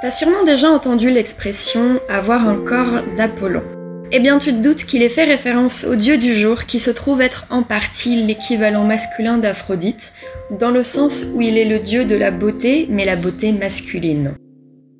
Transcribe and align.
T'as 0.00 0.12
sûrement 0.12 0.44
déjà 0.44 0.70
entendu 0.70 1.10
l'expression 1.10 1.98
avoir 2.08 2.48
un 2.48 2.54
corps 2.54 3.02
d'Apollon. 3.16 3.64
Eh 4.12 4.20
bien, 4.20 4.38
tu 4.38 4.52
te 4.52 4.62
doutes 4.62 4.84
qu'il 4.84 5.02
est 5.02 5.08
fait 5.08 5.24
référence 5.24 5.84
au 5.84 5.96
dieu 5.96 6.18
du 6.18 6.36
jour 6.36 6.66
qui 6.66 6.78
se 6.78 6.92
trouve 6.92 7.20
être 7.20 7.46
en 7.50 7.64
partie 7.64 8.22
l'équivalent 8.22 8.84
masculin 8.84 9.38
d'Aphrodite, 9.38 10.12
dans 10.56 10.70
le 10.70 10.84
sens 10.84 11.24
où 11.34 11.40
il 11.40 11.58
est 11.58 11.64
le 11.64 11.80
dieu 11.80 12.04
de 12.04 12.14
la 12.14 12.30
beauté, 12.30 12.86
mais 12.88 13.04
la 13.04 13.16
beauté 13.16 13.50
masculine. 13.50 14.34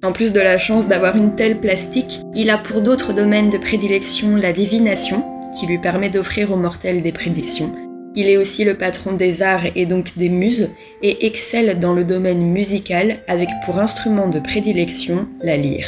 En 0.02 0.10
plus 0.10 0.32
de 0.32 0.40
la 0.40 0.58
chance 0.58 0.88
d'avoir 0.88 1.14
une 1.14 1.36
telle 1.36 1.60
plastique, 1.60 2.20
il 2.34 2.50
a 2.50 2.58
pour 2.58 2.80
d'autres 2.80 3.12
domaines 3.12 3.50
de 3.50 3.58
prédilection 3.58 4.34
la 4.34 4.52
divination, 4.52 5.24
qui 5.58 5.66
lui 5.66 5.78
permet 5.78 6.10
d'offrir 6.10 6.50
aux 6.50 6.56
mortels 6.56 7.02
des 7.02 7.12
prédictions, 7.12 7.72
il 8.18 8.28
est 8.28 8.36
aussi 8.36 8.64
le 8.64 8.74
patron 8.74 9.12
des 9.12 9.42
arts 9.42 9.66
et 9.76 9.86
donc 9.86 10.18
des 10.18 10.28
muses, 10.28 10.70
et 11.04 11.24
excelle 11.26 11.78
dans 11.78 11.94
le 11.94 12.02
domaine 12.02 12.50
musical 12.50 13.18
avec 13.28 13.48
pour 13.64 13.78
instrument 13.78 14.28
de 14.28 14.40
prédilection 14.40 15.28
la 15.40 15.56
lyre. 15.56 15.86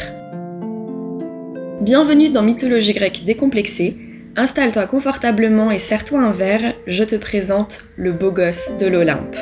Bienvenue 1.80 2.28
dans 2.28 2.44
Mythologie 2.44 2.92
grecque 2.92 3.24
décomplexée, 3.26 3.96
installe-toi 4.36 4.86
confortablement 4.86 5.72
et 5.72 5.80
serre-toi 5.80 6.20
un 6.20 6.30
verre, 6.30 6.74
je 6.86 7.02
te 7.02 7.16
présente 7.16 7.80
le 7.96 8.12
beau 8.12 8.30
gosse 8.30 8.70
de 8.78 8.86
l'Olympe. 8.86 9.34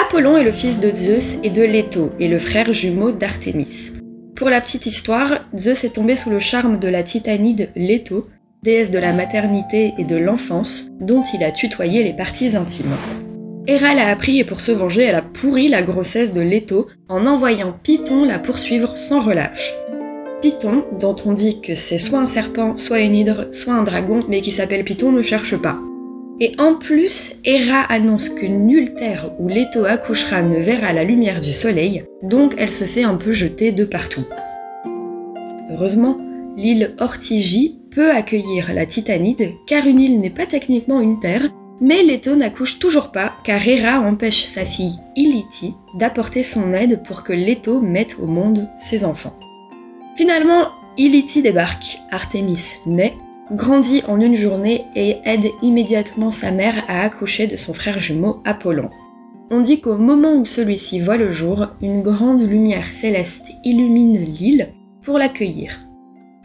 Apollon 0.00 0.38
est 0.38 0.44
le 0.44 0.52
fils 0.52 0.80
de 0.80 0.96
Zeus 0.96 1.34
et 1.42 1.50
de 1.50 1.62
Leto, 1.62 2.10
et 2.18 2.28
le 2.28 2.38
frère 2.38 2.72
jumeau 2.72 3.12
d'Artémis. 3.12 3.92
Pour 4.34 4.48
la 4.48 4.62
petite 4.62 4.86
histoire, 4.86 5.44
Zeus 5.54 5.84
est 5.84 5.96
tombé 5.96 6.16
sous 6.16 6.30
le 6.30 6.40
charme 6.40 6.78
de 6.78 6.88
la 6.88 7.02
titanide 7.02 7.68
Leto, 7.76 8.28
déesse 8.64 8.90
de 8.90 8.98
la 8.98 9.12
maternité 9.12 9.92
et 9.98 10.04
de 10.04 10.16
l'enfance, 10.16 10.86
dont 10.98 11.22
il 11.34 11.44
a 11.44 11.50
tutoyé 11.50 12.02
les 12.02 12.14
parties 12.14 12.56
intimes. 12.56 12.96
Héra 13.66 13.94
l'a 13.94 14.08
appris 14.08 14.38
et 14.38 14.44
pour 14.44 14.62
se 14.62 14.72
venger, 14.72 15.02
elle 15.02 15.14
a 15.16 15.22
pourri 15.22 15.68
la 15.68 15.82
grossesse 15.82 16.32
de 16.32 16.40
Leto 16.40 16.88
en 17.10 17.26
envoyant 17.26 17.74
Python 17.82 18.24
la 18.24 18.38
poursuivre 18.38 18.96
sans 18.96 19.20
relâche. 19.20 19.74
Python, 20.40 20.84
dont 20.98 21.14
on 21.26 21.34
dit 21.34 21.60
que 21.60 21.74
c'est 21.74 21.98
soit 21.98 22.20
un 22.20 22.26
serpent, 22.26 22.78
soit 22.78 23.00
une 23.00 23.14
hydre, 23.14 23.48
soit 23.52 23.74
un 23.74 23.84
dragon, 23.84 24.20
mais 24.28 24.40
qui 24.40 24.50
s'appelle 24.50 24.84
Python, 24.84 25.12
ne 25.12 25.22
cherche 25.22 25.56
pas. 25.56 25.78
Et 26.40 26.52
en 26.58 26.74
plus, 26.74 27.32
Héra 27.44 27.82
annonce 27.82 28.30
que 28.30 28.46
nulle 28.46 28.94
terre 28.94 29.30
où 29.38 29.48
Leto 29.48 29.84
accouchera 29.84 30.40
ne 30.40 30.56
verra 30.56 30.94
la 30.94 31.04
lumière 31.04 31.42
du 31.42 31.52
soleil, 31.52 32.04
donc 32.22 32.54
elle 32.56 32.72
se 32.72 32.84
fait 32.84 33.04
un 33.04 33.16
peu 33.16 33.32
jeter 33.32 33.72
de 33.72 33.84
partout. 33.84 34.24
Heureusement, 35.70 36.18
l'île 36.56 36.94
Ortygie 36.98 37.78
peut 37.94 38.10
accueillir 38.10 38.74
la 38.74 38.86
Titanide, 38.86 39.54
car 39.66 39.86
une 39.86 40.00
île 40.00 40.20
n'est 40.20 40.30
pas 40.30 40.46
techniquement 40.46 41.00
une 41.00 41.20
terre, 41.20 41.48
mais 41.80 42.02
Leto 42.02 42.34
n'accouche 42.34 42.78
toujours 42.78 43.12
pas, 43.12 43.34
car 43.44 43.66
Hera 43.66 44.00
empêche 44.00 44.44
sa 44.44 44.64
fille 44.64 44.98
Iliti 45.16 45.74
d'apporter 45.98 46.42
son 46.42 46.72
aide 46.72 47.02
pour 47.04 47.22
que 47.22 47.32
Leto 47.32 47.80
mette 47.80 48.16
au 48.20 48.26
monde 48.26 48.68
ses 48.78 49.04
enfants. 49.04 49.38
Finalement, 50.16 50.68
Iliti 50.96 51.42
débarque, 51.42 51.98
Artemis 52.10 52.74
naît, 52.86 53.14
grandit 53.50 54.02
en 54.08 54.20
une 54.20 54.36
journée 54.36 54.84
et 54.94 55.16
aide 55.24 55.50
immédiatement 55.62 56.30
sa 56.30 56.50
mère 56.50 56.84
à 56.88 57.02
accoucher 57.02 57.46
de 57.46 57.56
son 57.56 57.74
frère 57.74 58.00
jumeau 58.00 58.40
Apollon. 58.44 58.90
On 59.50 59.60
dit 59.60 59.80
qu'au 59.80 59.96
moment 59.96 60.34
où 60.34 60.46
celui-ci 60.46 61.00
voit 61.00 61.16
le 61.16 61.30
jour, 61.30 61.66
une 61.82 62.02
grande 62.02 62.40
lumière 62.40 62.92
céleste 62.92 63.50
illumine 63.62 64.18
l'île 64.18 64.72
pour 65.02 65.18
l'accueillir. 65.18 65.80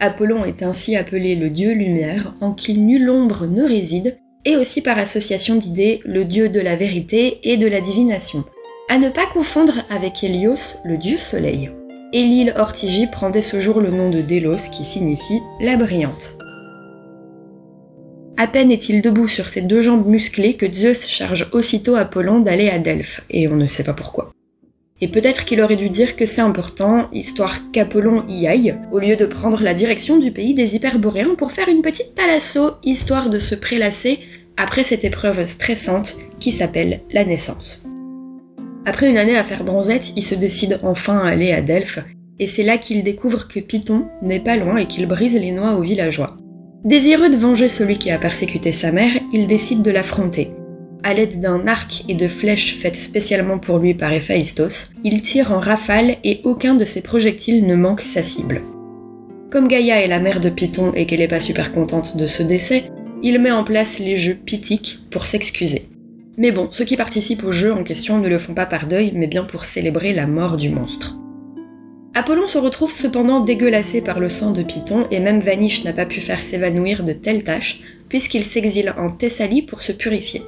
Apollon 0.00 0.46
est 0.46 0.62
ainsi 0.62 0.96
appelé 0.96 1.36
le 1.36 1.50
dieu 1.50 1.72
lumière, 1.74 2.34
en 2.40 2.52
qui 2.52 2.76
nulle 2.78 3.10
ombre 3.10 3.46
ne 3.46 3.62
réside, 3.62 4.16
et 4.46 4.56
aussi 4.56 4.80
par 4.80 4.98
association 4.98 5.56
d'idées 5.56 6.00
le 6.06 6.24
dieu 6.24 6.48
de 6.48 6.60
la 6.60 6.74
vérité 6.74 7.38
et 7.42 7.58
de 7.58 7.66
la 7.66 7.82
divination. 7.82 8.44
À 8.88 8.98
ne 8.98 9.10
pas 9.10 9.26
confondre 9.26 9.84
avec 9.90 10.24
Hélios, 10.24 10.78
le 10.86 10.96
dieu 10.96 11.18
soleil. 11.18 11.70
Et 12.14 12.24
l'île 12.24 12.54
Ortygie 12.56 13.06
prend 13.06 13.28
dès 13.28 13.42
ce 13.42 13.60
jour 13.60 13.80
le 13.80 13.90
nom 13.90 14.08
de 14.08 14.22
Délos 14.22 14.70
qui 14.72 14.84
signifie 14.84 15.40
la 15.60 15.76
brillante. 15.76 16.32
À 18.38 18.46
peine 18.46 18.70
est-il 18.70 19.02
debout 19.02 19.28
sur 19.28 19.50
ses 19.50 19.60
deux 19.60 19.82
jambes 19.82 20.06
musclées 20.06 20.54
que 20.54 20.72
Zeus 20.72 21.06
charge 21.08 21.48
aussitôt 21.52 21.96
Apollon 21.96 22.40
d'aller 22.40 22.70
à 22.70 22.78
Delphes, 22.78 23.20
et 23.28 23.48
on 23.48 23.56
ne 23.56 23.68
sait 23.68 23.84
pas 23.84 23.92
pourquoi. 23.92 24.32
Et 25.00 25.08
peut-être 25.08 25.44
qu'il 25.44 25.62
aurait 25.62 25.76
dû 25.76 25.88
dire 25.88 26.14
que 26.14 26.26
c'est 26.26 26.42
important, 26.42 27.08
histoire 27.12 27.70
qu'Apollon 27.72 28.24
y 28.28 28.46
aille, 28.46 28.76
au 28.92 28.98
lieu 28.98 29.16
de 29.16 29.24
prendre 29.24 29.62
la 29.62 29.72
direction 29.72 30.18
du 30.18 30.30
pays 30.30 30.54
des 30.54 30.76
Hyperboréens 30.76 31.34
pour 31.38 31.52
faire 31.52 31.68
une 31.68 31.82
petite 31.82 32.14
thalasso, 32.14 32.72
histoire 32.84 33.30
de 33.30 33.38
se 33.38 33.54
prélasser 33.54 34.20
après 34.56 34.84
cette 34.84 35.04
épreuve 35.04 35.46
stressante 35.46 36.16
qui 36.38 36.52
s'appelle 36.52 37.00
la 37.10 37.24
naissance. 37.24 37.82
Après 38.84 39.08
une 39.08 39.18
année 39.18 39.36
à 39.36 39.44
faire 39.44 39.64
bronzette, 39.64 40.12
il 40.16 40.22
se 40.22 40.34
décide 40.34 40.80
enfin 40.82 41.18
à 41.18 41.30
aller 41.30 41.52
à 41.52 41.62
Delphes, 41.62 42.00
et 42.38 42.46
c'est 42.46 42.62
là 42.62 42.78
qu'il 42.78 43.02
découvre 43.02 43.48
que 43.48 43.60
Python 43.60 44.06
n'est 44.22 44.40
pas 44.40 44.56
loin 44.56 44.76
et 44.76 44.86
qu'il 44.86 45.06
brise 45.06 45.38
les 45.38 45.52
noix 45.52 45.74
aux 45.74 45.82
villageois. 45.82 46.36
Désireux 46.84 47.28
de 47.28 47.36
venger 47.36 47.68
celui 47.68 47.98
qui 47.98 48.10
a 48.10 48.18
persécuté 48.18 48.72
sa 48.72 48.90
mère, 48.90 49.12
il 49.32 49.46
décide 49.46 49.82
de 49.82 49.90
l'affronter. 49.90 50.50
À 51.02 51.14
l'aide 51.14 51.40
d'un 51.40 51.66
arc 51.66 52.04
et 52.08 52.14
de 52.14 52.28
flèches 52.28 52.76
faites 52.76 52.96
spécialement 52.96 53.58
pour 53.58 53.78
lui 53.78 53.94
par 53.94 54.12
Héphaïstos, 54.12 54.90
il 55.02 55.22
tire 55.22 55.50
en 55.50 55.58
rafale 55.58 56.16
et 56.24 56.40
aucun 56.44 56.74
de 56.74 56.84
ses 56.84 57.00
projectiles 57.00 57.66
ne 57.66 57.74
manque 57.74 58.02
sa 58.02 58.22
cible. 58.22 58.62
Comme 59.50 59.66
Gaïa 59.66 60.02
est 60.02 60.06
la 60.06 60.18
mère 60.18 60.40
de 60.40 60.50
Python 60.50 60.92
et 60.94 61.06
qu'elle 61.06 61.20
n'est 61.20 61.28
pas 61.28 61.40
super 61.40 61.72
contente 61.72 62.18
de 62.18 62.26
ce 62.26 62.42
décès, 62.42 62.90
il 63.22 63.38
met 63.38 63.50
en 63.50 63.64
place 63.64 63.98
les 63.98 64.16
jeux 64.16 64.34
pythiques 64.34 64.98
pour 65.10 65.26
s'excuser. 65.26 65.88
Mais 66.36 66.52
bon, 66.52 66.68
ceux 66.70 66.84
qui 66.84 66.96
participent 66.96 67.44
aux 67.44 67.52
jeux 67.52 67.72
en 67.72 67.82
question 67.82 68.18
ne 68.18 68.28
le 68.28 68.38
font 68.38 68.54
pas 68.54 68.66
par 68.66 68.86
deuil, 68.86 69.12
mais 69.14 69.26
bien 69.26 69.44
pour 69.44 69.64
célébrer 69.64 70.12
la 70.12 70.26
mort 70.26 70.58
du 70.58 70.68
monstre. 70.68 71.16
Apollon 72.14 72.46
se 72.46 72.58
retrouve 72.58 72.92
cependant 72.92 73.40
dégueulassé 73.40 74.02
par 74.02 74.20
le 74.20 74.28
sang 74.28 74.50
de 74.50 74.62
Python 74.62 75.06
et 75.10 75.20
même 75.20 75.40
Vanish 75.40 75.84
n'a 75.84 75.92
pas 75.92 76.06
pu 76.06 76.20
faire 76.20 76.42
s'évanouir 76.42 77.04
de 77.04 77.12
telles 77.12 77.44
tâches, 77.44 77.80
puisqu'il 78.08 78.44
s'exile 78.44 78.94
en 78.98 79.10
Thessalie 79.10 79.62
pour 79.62 79.82
se 79.82 79.92
purifier. 79.92 80.42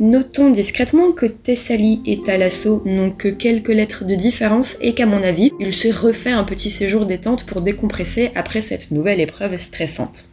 Notons 0.00 0.50
discrètement 0.50 1.12
que 1.12 1.26
Thessalie 1.26 2.02
et 2.04 2.20
Thalasso 2.20 2.82
n'ont 2.84 3.12
que 3.12 3.28
quelques 3.28 3.68
lettres 3.68 4.04
de 4.04 4.16
différence 4.16 4.76
et 4.80 4.92
qu'à 4.92 5.06
mon 5.06 5.22
avis, 5.22 5.52
il 5.60 5.72
se 5.72 5.86
refait 5.86 6.32
un 6.32 6.42
petit 6.42 6.72
séjour 6.72 7.06
détente 7.06 7.46
pour 7.46 7.60
décompresser 7.60 8.32
après 8.34 8.60
cette 8.60 8.90
nouvelle 8.90 9.20
épreuve 9.20 9.56
stressante. 9.56 10.24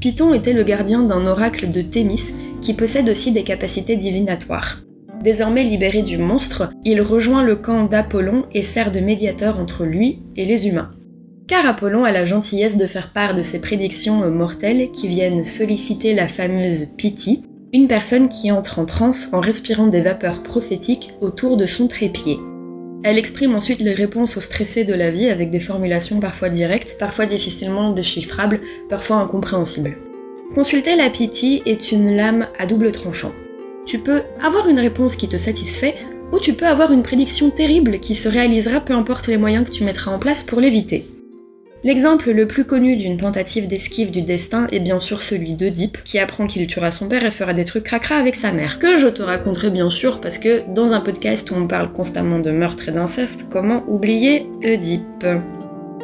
Python 0.00 0.34
était 0.34 0.52
le 0.52 0.64
gardien 0.64 1.02
d'un 1.02 1.28
oracle 1.28 1.70
de 1.70 1.80
Thémis 1.80 2.32
qui 2.60 2.74
possède 2.74 3.08
aussi 3.08 3.30
des 3.30 3.44
capacités 3.44 3.96
divinatoires. 3.96 4.80
Désormais 5.22 5.62
libéré 5.62 6.02
du 6.02 6.18
monstre, 6.18 6.70
il 6.84 7.00
rejoint 7.00 7.44
le 7.44 7.54
camp 7.54 7.84
d'Apollon 7.84 8.46
et 8.52 8.64
sert 8.64 8.90
de 8.90 8.98
médiateur 8.98 9.60
entre 9.60 9.84
lui 9.84 10.22
et 10.34 10.44
les 10.44 10.66
humains. 10.66 10.90
Car 11.46 11.64
Apollon 11.66 12.02
a 12.02 12.10
la 12.10 12.24
gentillesse 12.24 12.76
de 12.76 12.86
faire 12.88 13.12
part 13.12 13.36
de 13.36 13.42
ses 13.42 13.60
prédictions 13.60 14.28
mortelles 14.28 14.90
qui 14.90 15.06
viennent 15.06 15.44
solliciter 15.44 16.14
la 16.14 16.26
fameuse 16.26 16.88
Pythie, 16.96 17.44
une 17.76 17.88
personne 17.88 18.30
qui 18.30 18.50
entre 18.50 18.78
en 18.78 18.86
transe 18.86 19.28
en 19.34 19.40
respirant 19.40 19.86
des 19.86 20.00
vapeurs 20.00 20.42
prophétiques 20.42 21.12
autour 21.20 21.58
de 21.58 21.66
son 21.66 21.88
trépied. 21.88 22.38
Elle 23.04 23.18
exprime 23.18 23.54
ensuite 23.54 23.82
les 23.82 23.92
réponses 23.92 24.38
aux 24.38 24.40
stressés 24.40 24.84
de 24.84 24.94
la 24.94 25.10
vie 25.10 25.28
avec 25.28 25.50
des 25.50 25.60
formulations 25.60 26.18
parfois 26.18 26.48
directes, 26.48 26.96
parfois 26.98 27.26
difficilement 27.26 27.90
déchiffrables, 27.90 28.60
parfois 28.88 29.16
incompréhensibles. 29.16 29.98
Consulter 30.54 30.96
la 30.96 31.10
pitié 31.10 31.62
est 31.66 31.92
une 31.92 32.16
lame 32.16 32.46
à 32.58 32.64
double 32.64 32.92
tranchant. 32.92 33.32
Tu 33.84 33.98
peux 33.98 34.22
avoir 34.42 34.68
une 34.68 34.80
réponse 34.80 35.16
qui 35.16 35.28
te 35.28 35.36
satisfait, 35.36 35.96
ou 36.32 36.38
tu 36.38 36.54
peux 36.54 36.66
avoir 36.66 36.92
une 36.92 37.02
prédiction 37.02 37.50
terrible 37.50 38.00
qui 38.00 38.14
se 38.14 38.30
réalisera 38.30 38.80
peu 38.80 38.94
importe 38.94 39.26
les 39.26 39.36
moyens 39.36 39.66
que 39.66 39.70
tu 39.70 39.84
mettras 39.84 40.12
en 40.12 40.18
place 40.18 40.42
pour 40.42 40.60
l'éviter. 40.60 41.04
L'exemple 41.86 42.32
le 42.32 42.48
plus 42.48 42.64
connu 42.64 42.96
d'une 42.96 43.16
tentative 43.16 43.68
d'esquive 43.68 44.10
du 44.10 44.20
destin 44.20 44.66
est 44.72 44.80
bien 44.80 44.98
sûr 44.98 45.22
celui 45.22 45.54
d'Oedipe, 45.54 45.98
qui 46.02 46.18
apprend 46.18 46.48
qu'il 46.48 46.66
tuera 46.66 46.90
son 46.90 47.06
père 47.06 47.24
et 47.24 47.30
fera 47.30 47.54
des 47.54 47.64
trucs 47.64 47.84
cracra 47.84 48.16
avec 48.16 48.34
sa 48.34 48.50
mère, 48.50 48.80
que 48.80 48.96
je 48.96 49.06
te 49.06 49.22
raconterai 49.22 49.70
bien 49.70 49.88
sûr 49.88 50.20
parce 50.20 50.38
que 50.38 50.64
dans 50.74 50.94
un 50.94 51.00
podcast 51.00 51.48
où 51.48 51.54
on 51.54 51.68
parle 51.68 51.92
constamment 51.92 52.40
de 52.40 52.50
meurtre 52.50 52.88
et 52.88 52.90
d'inceste, 52.90 53.46
comment 53.52 53.84
oublier 53.86 54.48
Oedipe? 54.64 55.24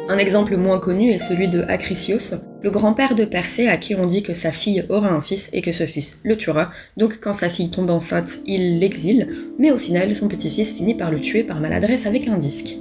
Un 0.07 0.17
exemple 0.17 0.55
moins 0.55 0.79
connu 0.79 1.09
est 1.09 1.19
celui 1.19 1.49
de 1.49 1.63
Acrisios, 1.67 2.35
le 2.61 2.71
grand-père 2.71 3.13
de 3.13 3.25
Persée 3.25 3.67
à 3.67 3.75
qui 3.75 3.93
on 3.93 4.05
dit 4.05 4.23
que 4.23 4.33
sa 4.33 4.53
fille 4.53 4.85
aura 4.87 5.09
un 5.09 5.21
fils 5.21 5.49
et 5.51 5.61
que 5.61 5.73
ce 5.73 5.85
fils 5.85 6.21
le 6.23 6.37
tuera, 6.37 6.71
donc 6.95 7.19
quand 7.19 7.33
sa 7.33 7.49
fille 7.49 7.71
tombe 7.71 7.89
enceinte, 7.89 8.39
il 8.45 8.79
l'exile, 8.79 9.27
mais 9.59 9.71
au 9.71 9.77
final 9.77 10.15
son 10.15 10.29
petit-fils 10.29 10.71
finit 10.71 10.95
par 10.95 11.11
le 11.11 11.19
tuer 11.19 11.43
par 11.43 11.59
maladresse 11.59 12.05
avec 12.05 12.29
un 12.29 12.37
disque. 12.37 12.77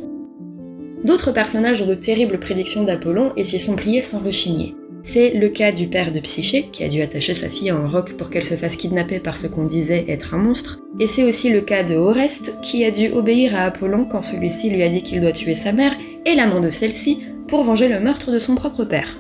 D'autres 1.05 1.33
personnages 1.33 1.83
ont 1.83 1.87
de 1.87 1.95
terribles 1.95 2.39
prédictions 2.39 2.85
d'Apollon 2.85 3.33
et 3.37 3.45
s'y 3.45 3.59
sont 3.59 3.77
pliés 3.77 4.03
sans 4.03 4.21
rechigner. 4.21 4.77
C'est 5.05 5.31
le 5.31 5.49
cas 5.49 5.73
du 5.73 5.89
père 5.89 6.13
de 6.13 6.21
Psyché, 6.21 6.69
qui 6.71 6.85
a 6.85 6.89
dû 6.89 7.03
attacher 7.03 7.35
sa 7.35 7.49
fille 7.49 7.71
à 7.71 7.75
un 7.75 7.89
roc 7.89 8.17
pour 8.17 8.31
qu'elle 8.31 8.47
se 8.47 8.55
fasse 8.55 8.77
kidnapper 8.77 9.19
par 9.19 9.37
ce 9.37 9.49
qu'on 9.49 9.65
disait 9.65 10.05
être 10.07 10.33
un 10.35 10.39
monstre, 10.39 10.81
et 11.01 11.09
c'est 11.09 11.25
aussi 11.25 11.51
le 11.51 11.61
cas 11.61 11.83
de 11.83 11.97
Oreste, 11.97 12.55
qui 12.63 12.85
a 12.85 12.93
dû 12.93 13.11
obéir 13.11 13.57
à 13.57 13.65
Apollon 13.65 14.05
quand 14.05 14.23
celui-ci 14.23 14.71
lui 14.71 14.85
a 14.85 14.89
dit 14.89 15.03
qu'il 15.03 15.21
doit 15.21 15.33
tuer 15.33 15.57
sa 15.57 15.73
mère 15.73 15.97
et 16.25 16.37
l'amant 16.37 16.61
de 16.61 16.71
celle-ci 16.71 17.19
pour 17.49 17.65
venger 17.65 17.89
le 17.89 17.99
meurtre 17.99 18.31
de 18.31 18.39
son 18.39 18.55
propre 18.55 18.85
père. 18.85 19.17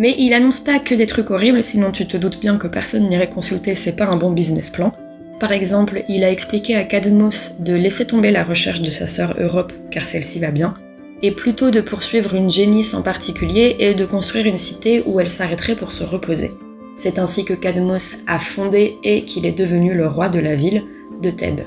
Mais 0.00 0.16
il 0.18 0.34
annonce 0.34 0.58
pas 0.58 0.80
que 0.80 0.94
des 0.96 1.06
trucs 1.06 1.30
horribles, 1.30 1.62
sinon 1.62 1.92
tu 1.92 2.06
te 2.06 2.16
doutes 2.16 2.40
bien 2.40 2.56
que 2.56 2.66
personne 2.66 3.08
n'irait 3.08 3.30
consulter, 3.30 3.76
c'est 3.76 3.94
pas 3.94 4.06
un 4.06 4.16
bon 4.16 4.32
business 4.32 4.70
plan. 4.70 4.92
Par 5.38 5.52
exemple, 5.52 6.02
il 6.08 6.24
a 6.24 6.32
expliqué 6.32 6.74
à 6.74 6.82
Cadmos 6.82 7.52
de 7.60 7.74
laisser 7.74 8.06
tomber 8.06 8.32
la 8.32 8.42
recherche 8.42 8.80
de 8.80 8.90
sa 8.90 9.06
sœur 9.06 9.36
Europe, 9.38 9.72
car 9.92 10.06
celle-ci 10.06 10.40
va 10.40 10.50
bien, 10.50 10.74
et 11.22 11.30
plutôt 11.30 11.70
de 11.70 11.80
poursuivre 11.80 12.34
une 12.34 12.50
génisse 12.50 12.94
en 12.94 13.02
particulier 13.02 13.76
et 13.78 13.94
de 13.94 14.04
construire 14.04 14.46
une 14.46 14.58
cité 14.58 15.02
où 15.06 15.20
elle 15.20 15.30
s'arrêterait 15.30 15.76
pour 15.76 15.92
se 15.92 16.04
reposer. 16.04 16.52
C'est 16.96 17.18
ainsi 17.18 17.44
que 17.44 17.54
Cadmos 17.54 18.16
a 18.26 18.38
fondé 18.38 18.98
et 19.02 19.24
qu'il 19.24 19.46
est 19.46 19.56
devenu 19.58 19.94
le 19.94 20.06
roi 20.06 20.28
de 20.28 20.40
la 20.40 20.54
ville 20.54 20.84
de 21.22 21.30
Thèbes. 21.30 21.62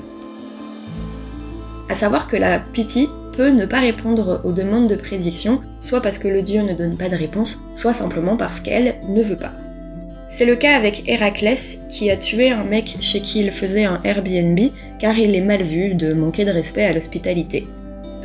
À 1.88 1.94
savoir 1.94 2.28
que 2.28 2.36
la 2.36 2.58
Piti 2.58 3.08
peut 3.36 3.50
ne 3.50 3.66
pas 3.66 3.80
répondre 3.80 4.40
aux 4.44 4.52
demandes 4.52 4.88
de 4.88 4.96
prédiction, 4.96 5.60
soit 5.80 6.00
parce 6.00 6.18
que 6.18 6.28
le 6.28 6.42
dieu 6.42 6.62
ne 6.62 6.74
donne 6.74 6.96
pas 6.96 7.08
de 7.08 7.16
réponse, 7.16 7.60
soit 7.76 7.92
simplement 7.92 8.36
parce 8.36 8.60
qu'elle 8.60 8.96
ne 9.08 9.22
veut 9.22 9.36
pas. 9.36 9.52
C'est 10.28 10.44
le 10.44 10.56
cas 10.56 10.76
avec 10.76 11.04
Héraclès 11.06 11.78
qui 11.88 12.10
a 12.10 12.16
tué 12.16 12.50
un 12.50 12.64
mec 12.64 12.96
chez 13.00 13.20
qui 13.20 13.40
il 13.40 13.52
faisait 13.52 13.84
un 13.84 14.00
Airbnb 14.02 14.58
car 14.98 15.16
il 15.16 15.34
est 15.36 15.40
mal 15.40 15.62
vu 15.62 15.94
de 15.94 16.14
manquer 16.14 16.44
de 16.44 16.50
respect 16.50 16.84
à 16.84 16.92
l'hospitalité. 16.92 17.66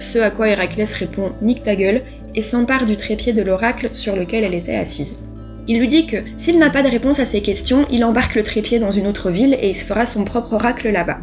Ce 0.01 0.17
à 0.17 0.31
quoi 0.31 0.49
Héraclès 0.49 0.91
répond 0.95 1.31
Nique 1.43 1.61
ta 1.61 1.75
gueule 1.75 2.01
et 2.33 2.41
s'empare 2.41 2.85
du 2.85 2.97
trépied 2.97 3.33
de 3.33 3.43
l'oracle 3.43 3.91
sur 3.93 4.15
lequel 4.15 4.43
elle 4.43 4.55
était 4.55 4.75
assise. 4.75 5.19
Il 5.67 5.79
lui 5.79 5.87
dit 5.87 6.07
que 6.07 6.17
s'il 6.37 6.57
n'a 6.57 6.71
pas 6.71 6.81
de 6.81 6.89
réponse 6.89 7.19
à 7.19 7.25
ses 7.25 7.41
questions, 7.41 7.85
il 7.91 8.03
embarque 8.03 8.33
le 8.33 8.41
trépied 8.41 8.79
dans 8.79 8.89
une 8.89 9.05
autre 9.05 9.29
ville 9.29 9.55
et 9.61 9.69
il 9.69 9.75
se 9.75 9.85
fera 9.85 10.07
son 10.07 10.25
propre 10.25 10.53
oracle 10.53 10.89
là-bas. 10.89 11.19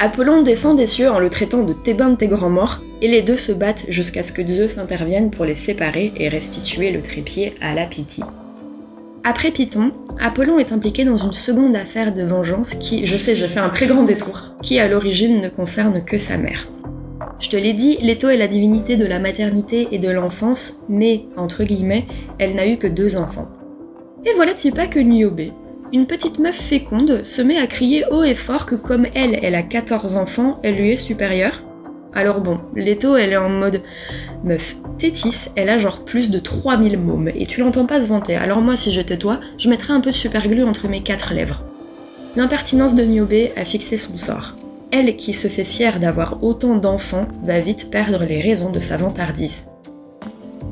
Apollon 0.00 0.42
descend 0.42 0.76
des 0.76 0.88
cieux 0.88 1.10
en 1.10 1.20
le 1.20 1.30
traitant 1.30 1.62
de 1.62 1.74
Thébain 1.74 2.08
de 2.08 2.16
tes 2.16 2.26
grands 2.26 2.50
morts, 2.50 2.80
et 3.02 3.08
les 3.08 3.22
deux 3.22 3.36
se 3.36 3.52
battent 3.52 3.86
jusqu'à 3.88 4.24
ce 4.24 4.32
que 4.32 4.44
Zeus 4.44 4.78
intervienne 4.78 5.30
pour 5.30 5.44
les 5.44 5.54
séparer 5.54 6.12
et 6.16 6.28
restituer 6.28 6.90
le 6.90 7.02
trépied 7.02 7.54
à 7.60 7.72
la 7.72 7.86
Pythie. 7.86 8.24
Après 9.22 9.52
Python, 9.52 9.92
Apollon 10.20 10.58
est 10.58 10.72
impliqué 10.72 11.04
dans 11.04 11.18
une 11.18 11.32
seconde 11.32 11.76
affaire 11.76 12.12
de 12.12 12.24
vengeance 12.24 12.74
qui, 12.74 13.06
je 13.06 13.16
sais, 13.16 13.36
je 13.36 13.46
fais 13.46 13.60
un 13.60 13.68
très 13.68 13.86
grand 13.86 14.02
détour, 14.02 14.56
qui 14.60 14.80
à 14.80 14.88
l'origine 14.88 15.40
ne 15.40 15.48
concerne 15.48 16.04
que 16.04 16.18
sa 16.18 16.36
mère. 16.36 16.66
Je 17.42 17.50
te 17.50 17.56
l'ai 17.56 17.72
dit, 17.72 17.98
Leto 18.00 18.28
est 18.28 18.36
la 18.36 18.46
divinité 18.46 18.94
de 18.96 19.04
la 19.04 19.18
maternité 19.18 19.88
et 19.90 19.98
de 19.98 20.08
l'enfance, 20.08 20.76
mais, 20.88 21.24
entre 21.36 21.64
guillemets, 21.64 22.06
elle 22.38 22.54
n'a 22.54 22.68
eu 22.68 22.76
que 22.76 22.86
deux 22.86 23.16
enfants. 23.16 23.48
Et 24.24 24.30
voilà 24.36 24.52
pas 24.76 24.86
que 24.86 25.00
Niobe, 25.00 25.50
une 25.92 26.06
petite 26.06 26.38
meuf 26.38 26.54
féconde, 26.54 27.24
se 27.24 27.42
met 27.42 27.58
à 27.58 27.66
crier 27.66 28.04
haut 28.12 28.22
et 28.22 28.36
fort 28.36 28.64
que 28.64 28.76
comme 28.76 29.08
elle, 29.16 29.40
elle 29.42 29.56
a 29.56 29.64
14 29.64 30.16
enfants, 30.16 30.60
elle 30.62 30.76
lui 30.76 30.92
est 30.92 30.96
supérieure? 30.96 31.64
Alors 32.14 32.42
bon, 32.42 32.60
Leto, 32.76 33.16
elle 33.16 33.32
est 33.32 33.36
en 33.36 33.48
mode 33.48 33.82
meuf. 34.44 34.76
Tétis, 34.96 35.48
elle 35.56 35.68
a 35.68 35.78
genre 35.78 36.04
plus 36.04 36.30
de 36.30 36.38
3000 36.38 36.96
mômes, 36.96 37.32
et 37.34 37.46
tu 37.46 37.58
l'entends 37.58 37.86
pas 37.86 38.00
se 38.00 38.06
vanter. 38.06 38.36
Alors 38.36 38.60
moi, 38.60 38.76
si 38.76 38.92
j'étais 38.92 39.18
toi, 39.18 39.40
je 39.58 39.68
mettrais 39.68 39.94
un 39.94 40.00
peu 40.00 40.10
de 40.10 40.14
superglue 40.14 40.62
entre 40.62 40.86
mes 40.86 41.02
quatre 41.02 41.34
lèvres. 41.34 41.64
L'impertinence 42.36 42.94
de 42.94 43.02
Niobe 43.02 43.50
a 43.56 43.64
fixé 43.64 43.96
son 43.96 44.16
sort 44.16 44.54
elle 44.92 45.16
qui 45.16 45.32
se 45.32 45.48
fait 45.48 45.64
fière 45.64 45.98
d'avoir 45.98 46.44
autant 46.44 46.76
d'enfants 46.76 47.26
va 47.42 47.58
vite 47.60 47.90
perdre 47.90 48.24
les 48.24 48.40
raisons 48.40 48.70
de 48.70 48.78
sa 48.78 48.98
vantardise. 48.98 49.64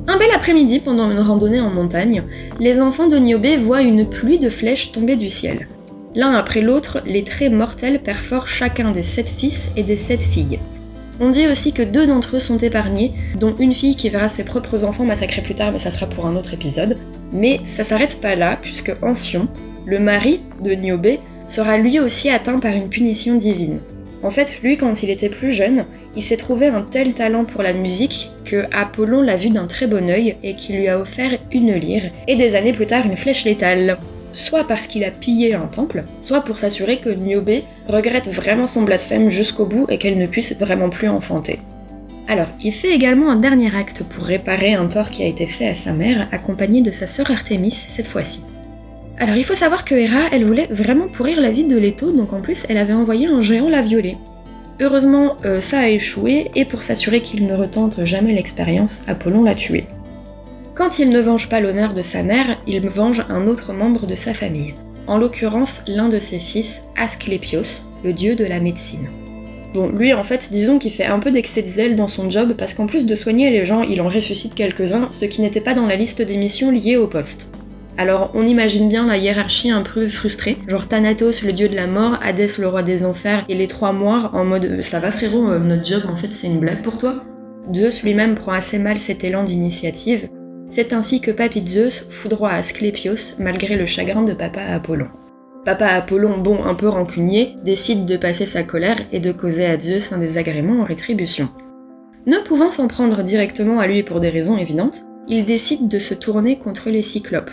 Un 0.07 0.19
bel 0.19 0.31
après-midi, 0.35 0.79
pendant 0.81 1.11
une 1.11 1.21
randonnée 1.21 1.61
en 1.61 1.71
montagne, 1.71 2.23
les 2.59 2.81
enfants 2.81 3.09
de 3.09 3.17
Niobe 3.17 3.59
voient 3.63 3.83
une 3.83 4.09
pluie 4.09 4.39
de 4.39 4.51
flèches 4.51 4.93
tomber 4.93 5.17
du 5.17 5.31
ciel. 5.31 5.69
L'un 6.15 6.33
après 6.33 6.61
l'autre, 6.61 7.03
les 7.07 7.25
traits 7.25 7.53
mortels 7.53 8.03
perforent 8.03 8.49
chacun 8.49 8.91
des 8.91 9.03
sept 9.03 9.29
fils 9.29 9.71
et 9.77 9.83
des 9.83 9.97
sept 9.97 10.23
filles. 10.23 10.59
On 11.19 11.31
dit 11.31 11.47
aussi 11.47 11.73
que 11.73 11.83
deux 11.83 12.07
d'entre 12.07 12.37
eux 12.37 12.41
sont 12.41 12.57
épargnés, 12.59 13.13
dont 13.39 13.55
une 13.59 13.75
fille 13.75 13.97
qui 13.97 14.11
verra 14.11 14.29
ses 14.29 14.45
propres 14.45 14.85
enfants 14.85 15.05
massacrés 15.05 15.43
plus 15.43 15.55
tard, 15.55 15.73
mais 15.73 15.79
ça 15.79 15.91
sera 15.91 16.07
pour 16.07 16.27
un 16.27 16.37
autre 16.37 16.55
épisode. 16.55 16.99
Mais 17.33 17.61
ça 17.65 17.85
s'arrête 17.85 18.21
pas 18.21 18.35
là, 18.35 18.59
puisque 18.61 18.93
Amphion, 19.03 19.49
le 19.87 19.99
mari 19.99 20.41
de 20.63 20.73
Niobe, 20.73 21.19
sera 21.49 21.79
lui 21.79 22.01
aussi 22.01 22.31
atteint 22.31 22.59
par 22.59 22.73
une 22.73 22.89
punition 22.89 23.37
divine. 23.37 23.81
En 24.23 24.31
fait, 24.31 24.61
lui, 24.63 24.77
quand 24.77 25.03
il 25.03 25.11
était 25.11 25.31
plus 25.31 25.53
jeune, 25.53 25.87
il 26.15 26.23
s'est 26.23 26.37
trouvé 26.37 26.67
un 26.67 26.83
tel 26.83 27.15
talent 27.15 27.45
pour 27.45 27.63
la 27.63 27.73
musique 27.73 28.31
que 28.45 28.65
Apollon 28.71 29.23
l'a 29.23 29.37
vu 29.37 29.49
d'un 29.49 29.67
très 29.67 29.87
bon 29.87 30.11
œil 30.11 30.37
et 30.43 30.57
qui 30.57 30.75
lui 30.75 30.89
a 30.89 30.99
offert 30.99 31.39
une 31.53 31.73
lyre 31.75 32.11
et 32.29 32.37
des 32.37 32.55
années 32.55 32.73
plus 32.73 32.87
tard 32.87 33.07
une 33.07 33.17
flèche 33.17 33.45
létale. 33.45 33.99
Soit 34.35 34.65
parce 34.65 34.87
qu'il 34.87 35.05
a 35.05 35.11
pillé 35.11 35.55
un 35.55 35.67
temple, 35.67 36.05
soit 36.23 36.43
pour 36.43 36.59
s'assurer 36.59 37.01
que 37.01 37.09
Niobe 37.09 37.63
regrette 37.89 38.29
vraiment 38.29 38.67
son 38.67 38.83
blasphème 38.83 39.31
jusqu'au 39.31 39.67
bout 39.67 39.87
et 39.89 39.99
qu'elle 39.99 40.19
ne 40.19 40.27
puisse 40.27 40.57
vraiment 40.57 40.91
plus 40.91 41.09
enfanter. 41.09 41.59
Alors, 42.29 42.47
il 42.63 42.73
fait 42.73 42.95
également 42.95 43.31
un 43.31 43.37
dernier 43.37 43.75
acte 43.75 44.05
pour 44.05 44.23
réparer 44.23 44.75
un 44.75 44.87
tort 44.87 45.11
qui 45.11 45.25
a 45.25 45.27
été 45.27 45.47
fait 45.47 45.67
à 45.67 45.75
sa 45.75 45.93
mère, 45.93 46.29
accompagné 46.31 46.81
de 46.81 46.93
sa 46.93 47.09
sœur 47.09 47.31
Artémis 47.31 47.73
cette 47.73 48.07
fois-ci. 48.07 48.43
Alors 49.21 49.37
il 49.37 49.45
faut 49.45 49.55
savoir 49.55 49.85
que 49.85 49.95
Hera, 49.95 50.29
elle 50.33 50.47
voulait 50.47 50.69
vraiment 50.71 51.07
pourrir 51.07 51.43
la 51.43 51.51
vie 51.51 51.65
de 51.65 51.77
Leto, 51.77 52.11
donc 52.11 52.33
en 52.33 52.41
plus 52.41 52.65
elle 52.71 52.79
avait 52.79 52.95
envoyé 52.95 53.27
un 53.27 53.43
géant 53.43 53.69
la 53.69 53.83
violer. 53.83 54.17
Heureusement, 54.81 55.37
euh, 55.45 55.61
ça 55.61 55.81
a 55.81 55.89
échoué, 55.89 56.51
et 56.55 56.65
pour 56.65 56.83
s'assurer 56.83 57.21
qu'il 57.21 57.45
ne 57.45 57.53
retente 57.55 58.03
jamais 58.07 58.33
l'expérience, 58.33 59.03
Apollon 59.07 59.43
l'a 59.45 59.55
tué. 59.55 59.85
Quand 60.75 60.99
il 60.99 61.11
ne 61.11 61.21
venge 61.21 61.51
pas 61.51 61.61
l'honneur 61.61 61.93
de 61.93 62.01
sa 62.01 62.23
mère, 62.23 62.63
il 62.67 62.89
venge 62.89 63.27
un 63.29 63.47
autre 63.47 63.75
membre 63.75 64.07
de 64.07 64.15
sa 64.15 64.33
famille, 64.33 64.73
en 65.07 65.19
l'occurrence 65.19 65.83
l'un 65.87 66.09
de 66.09 66.19
ses 66.19 66.39
fils, 66.39 66.81
Asclépios, 66.97 67.83
le 68.03 68.15
dieu 68.15 68.37
de 68.37 68.47
la 68.47 68.59
médecine. 68.59 69.11
Bon, 69.75 69.91
lui 69.91 70.15
en 70.15 70.25
fait, 70.25 70.49
disons 70.51 70.79
qu'il 70.79 70.93
fait 70.93 71.05
un 71.05 71.19
peu 71.19 71.31
d'excès 71.31 71.61
de 71.61 71.69
zèle 71.69 71.95
dans 71.95 72.09
son 72.09 72.31
job 72.31 72.55
parce 72.57 72.73
qu'en 72.73 72.87
plus 72.87 73.05
de 73.05 73.15
soigner 73.15 73.51
les 73.51 73.67
gens, 73.67 73.83
il 73.83 74.01
en 74.01 74.09
ressuscite 74.09 74.55
quelques-uns, 74.55 75.09
ce 75.11 75.27
qui 75.27 75.43
n'était 75.43 75.61
pas 75.61 75.75
dans 75.75 75.87
la 75.87 75.97
liste 75.97 76.23
des 76.23 76.39
missions 76.39 76.71
liées 76.71 76.97
au 76.97 77.07
poste. 77.07 77.53
Alors 78.01 78.31
on 78.33 78.47
imagine 78.47 78.89
bien 78.89 79.07
la 79.07 79.19
hiérarchie 79.19 79.71
un 79.71 79.83
peu 79.83 80.09
frustrée, 80.09 80.57
genre 80.67 80.89
Thanatos 80.89 81.43
le 81.43 81.53
dieu 81.53 81.69
de 81.69 81.77
la 81.77 81.87
mort, 81.87 82.19
Hadès 82.23 82.53
le 82.59 82.67
roi 82.67 82.83
des 82.83 83.05
enfers 83.05 83.45
et 83.51 83.55
les 83.55 83.67
trois 83.67 83.93
moires 83.93 84.35
en 84.35 84.43
mode 84.43 84.81
ça 84.81 85.01
va 85.01 85.13
frérot, 85.13 85.51
euh, 85.51 85.59
notre 85.59 85.85
job 85.85 86.05
en 86.09 86.17
fait 86.17 86.33
c'est 86.33 86.47
une 86.47 86.61
blague 86.61 86.81
pour 86.81 86.97
toi. 86.97 87.23
Zeus 87.75 88.03
lui-même 88.03 88.37
prend 88.37 88.53
assez 88.53 88.79
mal 88.79 89.01
cet 89.01 89.23
élan 89.23 89.43
d'initiative. 89.43 90.31
C'est 90.71 90.95
ainsi 90.95 91.21
que 91.21 91.31
Papy 91.31 91.63
Zeus 91.67 92.07
foudroie 92.09 92.53
Asclépios 92.53 93.35
malgré 93.39 93.77
le 93.77 93.85
chagrin 93.85 94.23
de 94.23 94.33
papa 94.33 94.63
Apollon. 94.63 95.09
Papa 95.67 95.89
Apollon, 95.89 96.39
bon 96.39 96.65
un 96.65 96.75
peu 96.75 96.89
rancunier, 96.89 97.57
décide 97.65 98.07
de 98.07 98.17
passer 98.17 98.47
sa 98.47 98.63
colère 98.63 99.01
et 99.13 99.21
de 99.21 99.31
causer 99.31 99.67
à 99.67 99.79
Zeus 99.79 100.11
un 100.11 100.17
désagrément 100.17 100.81
en 100.81 100.85
rétribution. 100.85 101.51
Ne 102.25 102.39
pouvant 102.39 102.71
s'en 102.71 102.89
prendre 102.89 103.23
directement 103.23 103.79
à 103.79 103.87
lui 103.87 104.03
pour 104.03 104.21
des 104.21 104.31
raisons 104.31 104.57
évidentes, 104.57 105.05
il 105.29 105.45
décide 105.45 105.87
de 105.87 105.99
se 105.99 106.15
tourner 106.15 106.59
contre 106.59 106.89
les 106.89 107.03
Cyclopes, 107.03 107.51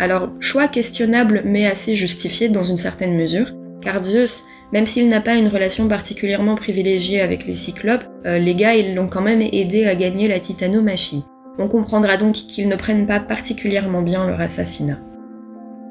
alors, 0.00 0.30
choix 0.40 0.66
questionnable 0.66 1.42
mais 1.44 1.66
assez 1.66 1.94
justifié 1.94 2.48
dans 2.48 2.62
une 2.62 2.78
certaine 2.78 3.14
mesure, 3.14 3.52
car 3.82 4.02
Zeus, 4.02 4.44
même 4.72 4.86
s'il 4.86 5.10
n'a 5.10 5.20
pas 5.20 5.34
une 5.34 5.48
relation 5.48 5.88
particulièrement 5.88 6.54
privilégiée 6.54 7.20
avec 7.20 7.46
les 7.46 7.54
Cyclopes, 7.54 8.08
euh, 8.24 8.38
les 8.38 8.54
gars 8.54 8.74
ils 8.74 8.94
l'ont 8.94 9.08
quand 9.08 9.20
même 9.20 9.42
aidé 9.42 9.84
à 9.84 9.94
gagner 9.94 10.26
la 10.26 10.40
titanomachie. 10.40 11.24
On 11.58 11.68
comprendra 11.68 12.16
donc 12.16 12.32
qu'ils 12.32 12.68
ne 12.68 12.76
prennent 12.76 13.06
pas 13.06 13.20
particulièrement 13.20 14.00
bien 14.00 14.26
leur 14.26 14.40
assassinat. 14.40 14.98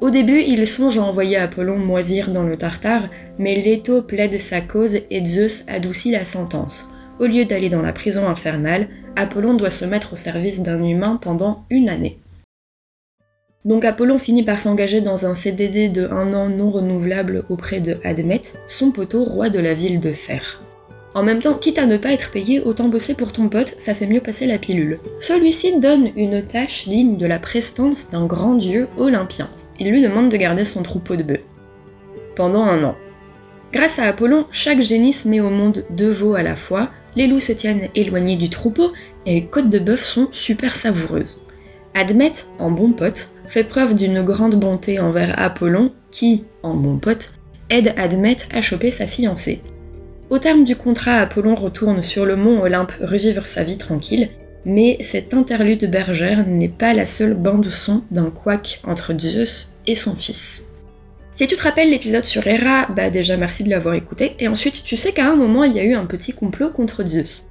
Au 0.00 0.10
début, 0.10 0.40
ils 0.40 0.66
songent 0.66 0.98
à 0.98 1.02
envoyer 1.02 1.36
Apollon 1.36 1.78
moisir 1.78 2.32
dans 2.32 2.42
le 2.42 2.56
Tartare, 2.56 3.10
mais 3.38 3.54
Leto 3.54 4.02
plaide 4.02 4.40
sa 4.40 4.60
cause 4.60 4.98
et 5.08 5.24
Zeus 5.24 5.64
adoucit 5.68 6.10
la 6.10 6.24
sentence. 6.24 6.88
Au 7.20 7.26
lieu 7.26 7.44
d'aller 7.44 7.68
dans 7.68 7.82
la 7.82 7.92
prison 7.92 8.26
infernale, 8.26 8.88
Apollon 9.14 9.54
doit 9.54 9.70
se 9.70 9.84
mettre 9.84 10.14
au 10.14 10.16
service 10.16 10.62
d'un 10.62 10.82
humain 10.82 11.16
pendant 11.22 11.64
une 11.70 11.88
année. 11.88 12.19
Donc 13.66 13.84
Apollon 13.84 14.16
finit 14.16 14.42
par 14.42 14.58
s'engager 14.58 15.02
dans 15.02 15.26
un 15.26 15.34
CDD 15.34 15.90
de 15.90 16.08
un 16.08 16.32
an 16.32 16.48
non 16.48 16.70
renouvelable 16.70 17.44
auprès 17.50 17.80
de 17.80 17.98
Admet, 18.04 18.40
son 18.66 18.90
poteau 18.90 19.24
roi 19.24 19.50
de 19.50 19.58
la 19.58 19.74
ville 19.74 20.00
de 20.00 20.12
Fer. 20.12 20.62
En 21.12 21.22
même 21.22 21.40
temps, 21.40 21.54
quitte 21.54 21.78
à 21.78 21.86
ne 21.86 21.98
pas 21.98 22.12
être 22.12 22.30
payé, 22.30 22.60
autant 22.60 22.88
bosser 22.88 23.14
pour 23.14 23.32
ton 23.32 23.48
pote, 23.48 23.74
ça 23.76 23.94
fait 23.94 24.06
mieux 24.06 24.20
passer 24.20 24.46
la 24.46 24.58
pilule. 24.58 24.98
Celui-ci 25.20 25.78
donne 25.78 26.10
une 26.16 26.42
tâche 26.42 26.88
digne 26.88 27.18
de 27.18 27.26
la 27.26 27.38
prestance 27.38 28.10
d'un 28.10 28.24
grand 28.24 28.54
dieu 28.54 28.88
olympien. 28.96 29.50
Il 29.78 29.90
lui 29.90 30.02
demande 30.02 30.30
de 30.30 30.36
garder 30.36 30.64
son 30.64 30.82
troupeau 30.82 31.16
de 31.16 31.22
bœufs. 31.22 31.44
Pendant 32.36 32.62
un 32.62 32.82
an. 32.84 32.96
Grâce 33.72 33.98
à 33.98 34.04
Apollon, 34.04 34.46
chaque 34.50 34.80
génisse 34.80 35.26
met 35.26 35.40
au 35.40 35.50
monde 35.50 35.84
deux 35.90 36.10
veaux 36.10 36.34
à 36.34 36.42
la 36.42 36.56
fois, 36.56 36.90
les 37.14 37.26
loups 37.26 37.40
se 37.40 37.52
tiennent 37.52 37.88
éloignés 37.94 38.36
du 38.36 38.48
troupeau 38.48 38.92
et 39.26 39.34
les 39.34 39.44
côtes 39.44 39.68
de 39.68 39.78
bœuf 39.78 40.02
sont 40.02 40.28
super 40.32 40.76
savoureuses. 40.76 41.42
Admet, 41.94 42.32
en 42.60 42.70
bon 42.70 42.92
pote, 42.92 43.30
fait 43.50 43.64
preuve 43.64 43.94
d'une 43.96 44.22
grande 44.22 44.54
bonté 44.54 45.00
envers 45.00 45.36
Apollon, 45.36 45.90
qui, 46.12 46.44
en 46.62 46.74
bon 46.74 46.98
pote, 46.98 47.32
aide 47.68 47.92
Admet 47.96 48.36
à 48.52 48.60
choper 48.60 48.92
sa 48.92 49.08
fiancée. 49.08 49.60
Au 50.30 50.38
terme 50.38 50.62
du 50.62 50.76
contrat, 50.76 51.16
Apollon 51.16 51.56
retourne 51.56 52.04
sur 52.04 52.24
le 52.24 52.36
mont 52.36 52.62
Olympe 52.62 52.92
revivre 53.02 53.48
sa 53.48 53.64
vie 53.64 53.76
tranquille, 53.76 54.30
mais 54.64 54.98
cette 55.00 55.34
interlude 55.34 55.90
bergère 55.90 56.46
n'est 56.46 56.68
pas 56.68 56.94
la 56.94 57.06
seule 57.06 57.34
bande-son 57.34 58.04
d'un 58.12 58.30
couac 58.30 58.80
entre 58.84 59.18
Zeus 59.18 59.72
et 59.88 59.96
son 59.96 60.14
fils. 60.14 60.62
Si 61.34 61.48
tu 61.48 61.56
te 61.56 61.62
rappelles 61.62 61.90
l'épisode 61.90 62.24
sur 62.24 62.46
Hera, 62.46 62.86
bah 62.94 63.10
déjà 63.10 63.36
merci 63.36 63.64
de 63.64 63.70
l'avoir 63.70 63.94
écouté, 63.96 64.36
et 64.38 64.46
ensuite 64.46 64.84
tu 64.84 64.96
sais 64.96 65.10
qu'à 65.10 65.28
un 65.28 65.34
moment 65.34 65.64
il 65.64 65.74
y 65.74 65.80
a 65.80 65.84
eu 65.84 65.94
un 65.94 66.06
petit 66.06 66.32
complot 66.32 66.70
contre 66.70 67.04
Zeus. 67.04 67.49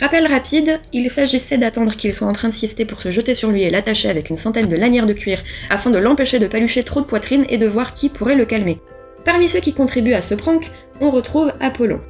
Rappel 0.00 0.28
rapide, 0.28 0.78
il 0.92 1.10
s'agissait 1.10 1.58
d'attendre 1.58 1.96
qu'il 1.96 2.14
soit 2.14 2.28
en 2.28 2.32
train 2.32 2.48
de 2.48 2.54
siester 2.54 2.84
pour 2.84 3.00
se 3.00 3.10
jeter 3.10 3.34
sur 3.34 3.50
lui 3.50 3.64
et 3.64 3.70
l'attacher 3.70 4.08
avec 4.08 4.30
une 4.30 4.36
centaine 4.36 4.68
de 4.68 4.76
lanières 4.76 5.06
de 5.06 5.12
cuir 5.12 5.42
afin 5.70 5.90
de 5.90 5.98
l'empêcher 5.98 6.38
de 6.38 6.46
palucher 6.46 6.84
trop 6.84 7.00
de 7.00 7.06
poitrine 7.06 7.44
et 7.48 7.58
de 7.58 7.66
voir 7.66 7.94
qui 7.94 8.08
pourrait 8.08 8.36
le 8.36 8.44
calmer. 8.44 8.78
Parmi 9.24 9.48
ceux 9.48 9.58
qui 9.58 9.74
contribuent 9.74 10.14
à 10.14 10.22
ce 10.22 10.36
prank, 10.36 10.70
on 11.00 11.10
retrouve 11.10 11.52
Apollon. 11.58 12.00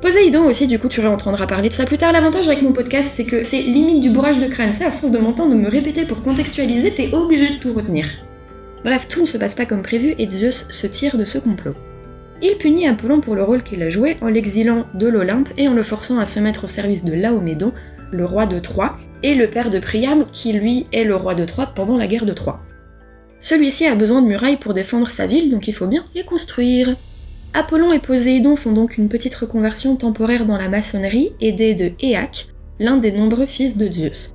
Poséidon 0.00 0.44
aussi, 0.44 0.66
du 0.66 0.78
coup 0.78 0.88
tu 0.88 1.00
réentendras 1.00 1.46
parler 1.46 1.68
de 1.68 1.74
ça 1.74 1.84
plus 1.84 1.98
tard. 1.98 2.12
L'avantage 2.12 2.48
avec 2.48 2.62
mon 2.62 2.72
podcast, 2.72 3.10
c'est 3.14 3.26
que 3.26 3.42
c'est 3.42 3.60
limite 3.60 4.00
du 4.00 4.08
bourrage 4.08 4.38
de 4.38 4.46
crâne. 4.46 4.72
C'est 4.72 4.84
à 4.84 4.90
force 4.90 5.12
de 5.12 5.18
m'entendre 5.18 5.54
me 5.54 5.68
répéter 5.68 6.04
pour 6.06 6.22
contextualiser, 6.22 6.94
t'es 6.94 7.12
obligé 7.12 7.50
de 7.50 7.58
tout 7.58 7.74
retenir. 7.74 8.06
Bref, 8.84 9.06
tout 9.08 9.22
ne 9.22 9.26
se 9.26 9.38
passe 9.38 9.54
pas 9.54 9.66
comme 9.66 9.82
prévu 9.82 10.14
et 10.18 10.28
Zeus 10.28 10.66
se 10.70 10.86
tire 10.86 11.18
de 11.18 11.24
ce 11.26 11.38
complot. 11.38 11.74
Il 12.46 12.58
punit 12.58 12.86
Apollon 12.86 13.22
pour 13.22 13.34
le 13.34 13.42
rôle 13.42 13.62
qu'il 13.62 13.82
a 13.82 13.88
joué 13.88 14.18
en 14.20 14.28
l'exilant 14.28 14.84
de 14.92 15.06
l'Olympe 15.06 15.48
et 15.56 15.66
en 15.66 15.72
le 15.72 15.82
forçant 15.82 16.18
à 16.18 16.26
se 16.26 16.38
mettre 16.40 16.64
au 16.64 16.66
service 16.66 17.02
de 17.02 17.14
Laomédon, 17.14 17.72
le 18.12 18.26
roi 18.26 18.44
de 18.44 18.58
Troie, 18.58 18.98
et 19.22 19.34
le 19.34 19.48
père 19.48 19.70
de 19.70 19.78
Priam, 19.78 20.26
qui 20.30 20.52
lui 20.52 20.84
est 20.92 21.04
le 21.04 21.16
roi 21.16 21.34
de 21.34 21.46
Troie 21.46 21.72
pendant 21.74 21.96
la 21.96 22.06
guerre 22.06 22.26
de 22.26 22.34
Troie. 22.34 22.60
Celui-ci 23.40 23.86
a 23.86 23.94
besoin 23.94 24.20
de 24.20 24.26
murailles 24.26 24.58
pour 24.58 24.74
défendre 24.74 25.08
sa 25.08 25.26
ville, 25.26 25.50
donc 25.50 25.68
il 25.68 25.72
faut 25.72 25.86
bien 25.86 26.04
les 26.14 26.22
construire. 26.22 26.96
Apollon 27.54 27.94
et 27.94 27.98
Poséidon 27.98 28.56
font 28.56 28.72
donc 28.72 28.98
une 28.98 29.08
petite 29.08 29.34
reconversion 29.36 29.96
temporaire 29.96 30.44
dans 30.44 30.58
la 30.58 30.68
maçonnerie, 30.68 31.32
aidés 31.40 31.74
de 31.74 31.92
Éaque, 31.98 32.48
l'un 32.78 32.98
des 32.98 33.12
nombreux 33.12 33.46
fils 33.46 33.78
de 33.78 33.90
Zeus. 33.90 34.34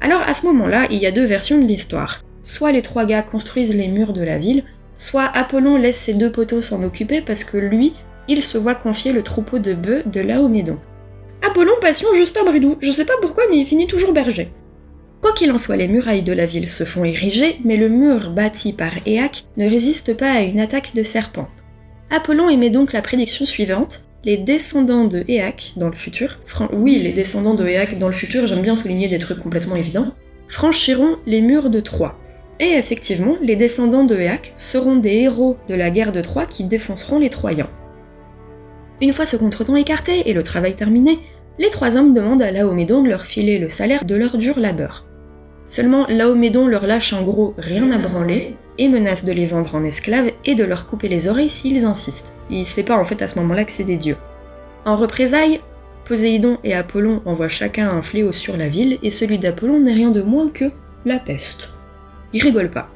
Alors 0.00 0.22
à 0.22 0.32
ce 0.32 0.46
moment-là, 0.46 0.86
il 0.92 0.98
y 0.98 1.06
a 1.06 1.12
deux 1.12 1.24
versions 1.24 1.58
de 1.60 1.66
l'histoire. 1.66 2.22
Soit 2.44 2.70
les 2.70 2.82
trois 2.82 3.04
gars 3.04 3.22
construisent 3.22 3.74
les 3.74 3.88
murs 3.88 4.12
de 4.12 4.22
la 4.22 4.38
ville, 4.38 4.62
soit 4.98 5.24
Apollon 5.24 5.78
laisse 5.78 5.96
ses 5.96 6.12
deux 6.12 6.30
poteaux 6.30 6.60
s'en 6.60 6.82
occuper 6.82 7.22
parce 7.22 7.44
que 7.44 7.56
lui, 7.56 7.94
il 8.28 8.42
se 8.42 8.58
voit 8.58 8.74
confier 8.74 9.12
le 9.12 9.22
troupeau 9.22 9.58
de 9.58 9.72
bœufs 9.72 10.02
de 10.04 10.20
Laomédon. 10.20 10.78
Apollon 11.42 11.72
passion 11.80 12.12
Justin 12.14 12.44
Bridou, 12.44 12.76
je 12.80 12.92
sais 12.92 13.06
pas 13.06 13.16
pourquoi 13.22 13.44
mais 13.50 13.58
il 13.58 13.64
finit 13.64 13.86
toujours 13.86 14.12
berger. 14.12 14.50
Quoi 15.22 15.32
qu'il 15.32 15.50
en 15.50 15.58
soit, 15.58 15.76
les 15.76 15.88
murailles 15.88 16.22
de 16.22 16.32
la 16.34 16.44
ville 16.44 16.68
se 16.68 16.84
font 16.84 17.04
ériger, 17.04 17.58
mais 17.64 17.76
le 17.76 17.88
mur 17.88 18.30
bâti 18.30 18.74
par 18.74 18.92
Éaque 19.06 19.44
ne 19.56 19.68
résiste 19.68 20.14
pas 20.14 20.30
à 20.30 20.42
une 20.42 20.60
attaque 20.60 20.94
de 20.94 21.02
serpents. 21.02 21.48
Apollon 22.10 22.50
émet 22.50 22.70
donc 22.70 22.92
la 22.92 23.02
prédiction 23.02 23.46
suivante 23.46 24.04
les 24.24 24.36
descendants 24.36 25.04
de 25.04 25.24
Éaque 25.28 25.74
dans 25.76 25.88
le 25.88 25.94
futur, 25.94 26.38
oui, 26.72 26.98
les 26.98 27.12
descendants 27.12 27.54
de 27.54 27.66
Éaque 27.66 27.98
dans 27.98 28.08
le 28.08 28.14
futur, 28.14 28.46
j'aime 28.46 28.62
bien 28.62 28.74
souligner 28.74 29.08
des 29.08 29.18
trucs 29.18 29.38
complètement 29.38 29.76
évidents, 29.76 30.12
franchiront 30.48 31.18
les 31.26 31.40
murs 31.40 31.70
de 31.70 31.80
Troie. 31.80 32.18
Et 32.60 32.72
effectivement, 32.72 33.36
les 33.40 33.56
descendants 33.56 34.04
de 34.04 34.16
Éaque 34.16 34.52
seront 34.56 34.96
des 34.96 35.14
héros 35.14 35.56
de 35.68 35.74
la 35.74 35.90
guerre 35.90 36.12
de 36.12 36.20
Troie 36.20 36.46
qui 36.46 36.64
défonceront 36.64 37.18
les 37.18 37.30
Troyens. 37.30 37.70
Une 39.00 39.12
fois 39.12 39.26
ce 39.26 39.36
contretemps 39.36 39.76
écarté 39.76 40.28
et 40.28 40.32
le 40.32 40.42
travail 40.42 40.74
terminé, 40.74 41.20
les 41.58 41.70
trois 41.70 41.96
hommes 41.96 42.14
demandent 42.14 42.42
à 42.42 42.50
Laomédon 42.50 43.02
de 43.02 43.08
leur 43.08 43.26
filer 43.26 43.58
le 43.58 43.68
salaire 43.68 44.04
de 44.04 44.16
leur 44.16 44.36
dur 44.38 44.58
labeur. 44.58 45.06
Seulement, 45.68 46.06
Laomédon 46.08 46.66
leur 46.66 46.86
lâche 46.86 47.12
en 47.12 47.22
gros 47.22 47.54
rien 47.58 47.90
à 47.92 47.98
branler 47.98 48.56
et 48.78 48.88
menace 48.88 49.24
de 49.24 49.32
les 49.32 49.46
vendre 49.46 49.74
en 49.74 49.84
esclaves 49.84 50.32
et 50.44 50.54
de 50.54 50.64
leur 50.64 50.88
couper 50.88 51.08
les 51.08 51.28
oreilles 51.28 51.50
s'ils 51.50 51.84
insistent. 51.84 52.34
Il 52.50 52.64
sait 52.64 52.82
pas 52.82 52.96
en 52.96 53.04
fait 53.04 53.22
à 53.22 53.28
ce 53.28 53.38
moment-là 53.38 53.64
que 53.64 53.72
c'est 53.72 53.84
des 53.84 53.96
dieux. 53.96 54.16
En 54.84 54.96
représailles, 54.96 55.60
Poséidon 56.04 56.58
et 56.64 56.74
Apollon 56.74 57.20
envoient 57.26 57.48
chacun 57.48 57.90
un 57.90 58.02
fléau 58.02 58.32
sur 58.32 58.56
la 58.56 58.68
ville 58.68 58.98
et 59.02 59.10
celui 59.10 59.38
d'Apollon 59.38 59.80
n'est 59.80 59.92
rien 59.92 60.10
de 60.10 60.22
moins 60.22 60.48
que 60.48 60.64
la 61.04 61.18
peste. 61.18 61.70
Il 62.32 62.42
rigole 62.42 62.70
pas. 62.70 62.90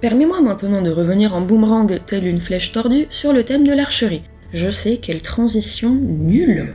Permets-moi 0.00 0.40
maintenant 0.40 0.82
de 0.82 0.90
revenir 0.90 1.34
en 1.34 1.42
boomerang 1.42 2.00
telle 2.06 2.26
une 2.26 2.40
flèche 2.40 2.72
tordue 2.72 3.06
sur 3.10 3.32
le 3.32 3.44
thème 3.44 3.66
de 3.66 3.72
l'archerie. 3.72 4.24
Je 4.52 4.68
sais 4.68 4.96
quelle 4.96 5.22
transition 5.22 5.90
nulle. 5.90 6.74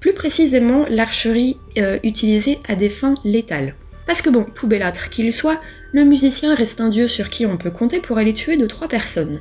Plus 0.00 0.12
précisément, 0.12 0.84
l'archerie 0.88 1.56
euh, 1.78 1.98
utilisée 2.02 2.60
à 2.68 2.76
des 2.76 2.88
fins 2.88 3.14
létales. 3.24 3.74
Parce 4.06 4.22
que 4.22 4.30
bon, 4.30 4.46
tout 4.54 4.66
bellâtre 4.66 5.10
qu'il 5.10 5.32
soit, 5.32 5.60
le 5.92 6.04
musicien 6.04 6.54
reste 6.54 6.80
un 6.80 6.90
dieu 6.90 7.08
sur 7.08 7.30
qui 7.30 7.46
on 7.46 7.56
peut 7.56 7.70
compter 7.70 8.00
pour 8.00 8.18
aller 8.18 8.34
tuer 8.34 8.56
de 8.56 8.66
trois 8.66 8.88
personnes. 8.88 9.40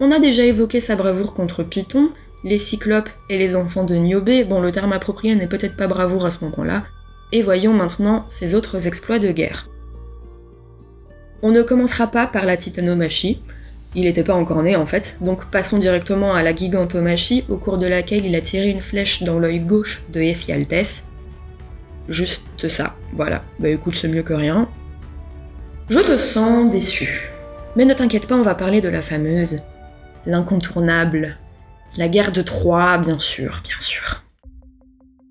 On 0.00 0.10
a 0.10 0.18
déjà 0.18 0.44
évoqué 0.44 0.80
sa 0.80 0.96
bravoure 0.96 1.34
contre 1.34 1.62
Python, 1.62 2.10
les 2.42 2.58
cyclopes 2.58 3.10
et 3.28 3.38
les 3.38 3.54
enfants 3.54 3.84
de 3.84 3.94
Niobé, 3.94 4.44
bon 4.44 4.60
le 4.60 4.72
terme 4.72 4.92
approprié 4.92 5.34
n'est 5.34 5.46
peut-être 5.46 5.76
pas 5.76 5.86
bravoure 5.86 6.24
à 6.24 6.30
ce 6.30 6.44
moment-là, 6.46 6.84
et 7.32 7.42
voyons 7.42 7.72
maintenant 7.72 8.24
ses 8.28 8.54
autres 8.54 8.86
exploits 8.86 9.18
de 9.18 9.30
guerre. 9.30 9.68
On 11.42 11.50
ne 11.50 11.62
commencera 11.62 12.06
pas 12.06 12.26
par 12.26 12.44
la 12.44 12.56
titanomachie, 12.56 13.40
il 13.94 14.02
n'était 14.02 14.22
pas 14.22 14.34
encore 14.34 14.62
né 14.62 14.76
en 14.76 14.86
fait, 14.86 15.16
donc 15.20 15.50
passons 15.50 15.78
directement 15.78 16.34
à 16.34 16.42
la 16.42 16.54
gigantomachie, 16.54 17.44
au 17.48 17.56
cours 17.56 17.78
de 17.78 17.86
laquelle 17.86 18.24
il 18.24 18.36
a 18.36 18.40
tiré 18.40 18.68
une 18.68 18.82
flèche 18.82 19.22
dans 19.22 19.38
l'œil 19.38 19.60
gauche 19.60 20.04
de 20.10 20.20
Ephialtes. 20.20 21.04
Juste 22.08 22.68
ça, 22.68 22.96
voilà. 23.14 23.42
Bah 23.58 23.68
écoute, 23.68 23.96
c'est 23.96 24.08
mieux 24.08 24.22
que 24.22 24.34
rien. 24.34 24.68
Je 25.88 25.98
te 25.98 26.18
sens 26.18 26.70
déçu. 26.70 27.30
Mais 27.76 27.84
ne 27.84 27.94
t'inquiète 27.94 28.28
pas, 28.28 28.36
on 28.36 28.42
va 28.42 28.54
parler 28.54 28.80
de 28.80 28.88
la 28.88 29.02
fameuse, 29.02 29.60
l'incontournable, 30.26 31.38
la 31.96 32.08
guerre 32.08 32.32
de 32.32 32.42
Troie, 32.42 32.98
bien 32.98 33.18
sûr, 33.18 33.62
bien 33.64 33.80
sûr. 33.80 34.24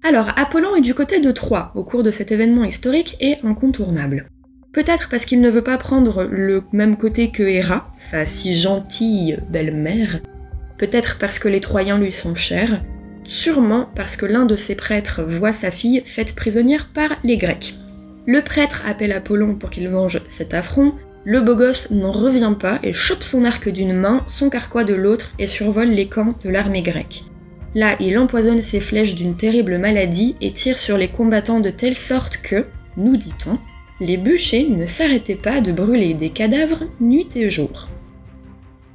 Alors, 0.03 0.29
Apollon 0.37 0.75
est 0.75 0.81
du 0.81 0.93
côté 0.93 1.19
de 1.19 1.31
Troie 1.31 1.71
au 1.75 1.83
cours 1.83 2.03
de 2.03 2.11
cet 2.11 2.31
événement 2.31 2.63
historique 2.63 3.17
et 3.19 3.37
incontournable. 3.43 4.29
Peut-être 4.71 5.09
parce 5.09 5.25
qu'il 5.25 5.41
ne 5.41 5.49
veut 5.49 5.63
pas 5.63 5.77
prendre 5.77 6.25
le 6.25 6.63
même 6.71 6.95
côté 6.95 7.31
que 7.31 7.41
Héra, 7.43 7.91
sa 7.97 8.25
si 8.27 8.55
gentille 8.55 9.39
belle-mère. 9.49 10.19
Peut-être 10.77 11.17
parce 11.17 11.39
que 11.39 11.47
les 11.47 11.59
Troyens 11.59 11.97
lui 11.97 12.11
sont 12.11 12.35
chers. 12.35 12.83
Sûrement 13.23 13.89
parce 13.95 14.15
que 14.15 14.27
l'un 14.27 14.45
de 14.45 14.55
ses 14.55 14.75
prêtres 14.75 15.23
voit 15.23 15.53
sa 15.53 15.71
fille 15.71 16.03
faite 16.05 16.35
prisonnière 16.35 16.87
par 16.93 17.09
les 17.23 17.37
Grecs. 17.37 17.75
Le 18.27 18.41
prêtre 18.43 18.83
appelle 18.85 19.11
Apollon 19.11 19.55
pour 19.55 19.71
qu'il 19.71 19.89
venge 19.89 20.21
cet 20.27 20.53
affront. 20.53 20.93
Le 21.25 21.41
beau 21.41 21.55
gosse 21.55 21.89
n'en 21.89 22.11
revient 22.11 22.53
pas 22.59 22.79
et 22.83 22.93
chope 22.93 23.23
son 23.23 23.43
arc 23.43 23.69
d'une 23.69 23.93
main, 23.93 24.23
son 24.27 24.49
carquois 24.51 24.83
de 24.83 24.93
l'autre 24.93 25.31
et 25.39 25.47
survole 25.47 25.89
les 25.89 26.07
camps 26.07 26.35
de 26.43 26.49
l'armée 26.49 26.83
grecque. 26.83 27.23
Là, 27.73 27.95
il 27.99 28.17
empoisonne 28.19 28.61
ses 28.61 28.81
flèches 28.81 29.15
d'une 29.15 29.35
terrible 29.35 29.79
maladie 29.79 30.35
et 30.41 30.51
tire 30.51 30.77
sur 30.77 30.97
les 30.97 31.07
combattants 31.07 31.59
de 31.59 31.69
telle 31.71 31.97
sorte 31.97 32.37
que, 32.37 32.65
nous 32.97 33.17
dit-on, 33.17 33.57
les 33.99 34.17
bûchers 34.17 34.67
ne 34.69 34.85
s'arrêtaient 34.85 35.35
pas 35.35 35.61
de 35.61 35.71
brûler 35.71 36.13
des 36.13 36.29
cadavres 36.29 36.83
nuit 36.99 37.27
et 37.35 37.49
jour. 37.49 37.87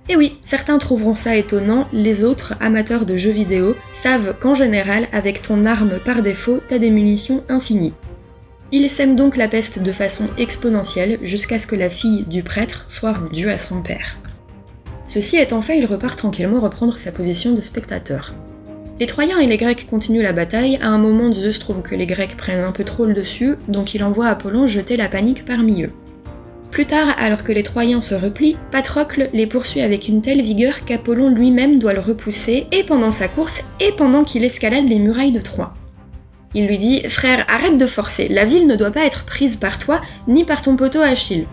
Et 0.09 0.17
oui, 0.17 0.39
certains 0.43 0.79
trouveront 0.79 1.15
ça 1.15 1.37
étonnant, 1.37 1.89
les 1.93 2.25
autres, 2.25 2.55
amateurs 2.61 3.07
de 3.07 3.17
jeux 3.17 3.31
vidéo, 3.31 3.75
savent 3.93 4.35
qu'en 4.39 4.55
général, 4.55 5.09
avec 5.13 5.41
ton 5.41 5.65
arme 5.65 5.99
par 6.05 6.23
défaut, 6.23 6.61
t'as 6.69 6.79
des 6.79 6.91
munitions 6.91 7.43
infinies. 7.49 7.95
Il 8.71 8.91
sème 8.91 9.17
donc 9.17 9.37
la 9.37 9.49
peste 9.49 9.79
de 9.79 9.93
façon 9.93 10.25
exponentielle 10.37 11.19
jusqu'à 11.23 11.59
ce 11.59 11.67
que 11.67 11.77
la 11.77 11.91
fille 11.91 12.25
du 12.25 12.43
prêtre 12.43 12.85
soit 12.89 13.13
rendue 13.13 13.49
à 13.49 13.57
son 13.57 13.83
père. 13.83 14.19
Ceci 15.07 15.37
étant 15.37 15.63
fait, 15.63 15.79
il 15.79 15.87
repart 15.87 16.19
tranquillement 16.19 16.61
reprendre 16.61 16.99
sa 16.99 17.13
position 17.13 17.55
de 17.55 17.61
spectateur. 17.61 18.35
Les 19.01 19.07
Troyens 19.07 19.41
et 19.41 19.49
les 19.49 19.57
Grecs 19.57 19.89
continuent 19.91 20.23
la 20.23 20.33
bataille, 20.33 20.79
à 20.81 20.87
un 20.87 20.99
moment 20.99 21.33
Zeus 21.33 21.59
trouve 21.59 21.83
que 21.83 21.97
les 21.97 22.07
Grecs 22.07 22.37
prennent 22.37 22.63
un 22.63 22.71
peu 22.71 22.85
trop 22.85 23.07
le 23.07 23.13
dessus, 23.13 23.57
donc 23.67 23.93
il 23.93 24.05
envoie 24.05 24.29
Apollon 24.29 24.69
jeter 24.69 24.97
la 24.97 25.09
panique 25.09 25.45
parmi 25.45 25.83
eux. 25.83 25.91
Plus 26.71 26.87
tard, 26.87 27.09
alors 27.19 27.43
que 27.43 27.51
les 27.51 27.65
Troyens 27.65 28.03
se 28.03 28.15
replient, 28.15 28.57
Patrocle 28.71 29.31
les 29.33 29.49
poursuit 29.49 29.81
avec 29.81 30.07
une 30.07 30.23
telle 30.23 30.43
vigueur 30.43 30.85
qu'Apollon 30.85 31.31
lui-même 31.31 31.81
doit 31.81 31.93
le 31.93 31.99
repousser, 31.99 32.69
et 32.71 32.85
pendant 32.85 33.11
sa 33.11 33.27
course, 33.27 33.65
et 33.81 33.91
pendant 33.91 34.23
qu'il 34.23 34.45
escalade 34.45 34.89
les 34.89 35.01
murailles 35.01 35.33
de 35.33 35.41
Troie. 35.41 35.75
Il 36.55 36.69
lui 36.69 36.79
dit 36.79 37.03
Frère, 37.09 37.45
arrête 37.49 37.79
de 37.79 37.87
forcer, 37.89 38.29
la 38.29 38.45
ville 38.45 38.69
ne 38.69 38.77
doit 38.77 38.93
pas 38.93 39.07
être 39.07 39.25
prise 39.25 39.57
par 39.57 39.79
toi, 39.79 40.03
ni 40.29 40.45
par 40.45 40.63
ton 40.63 40.77
poteau 40.77 41.01
Achille. 41.01 41.47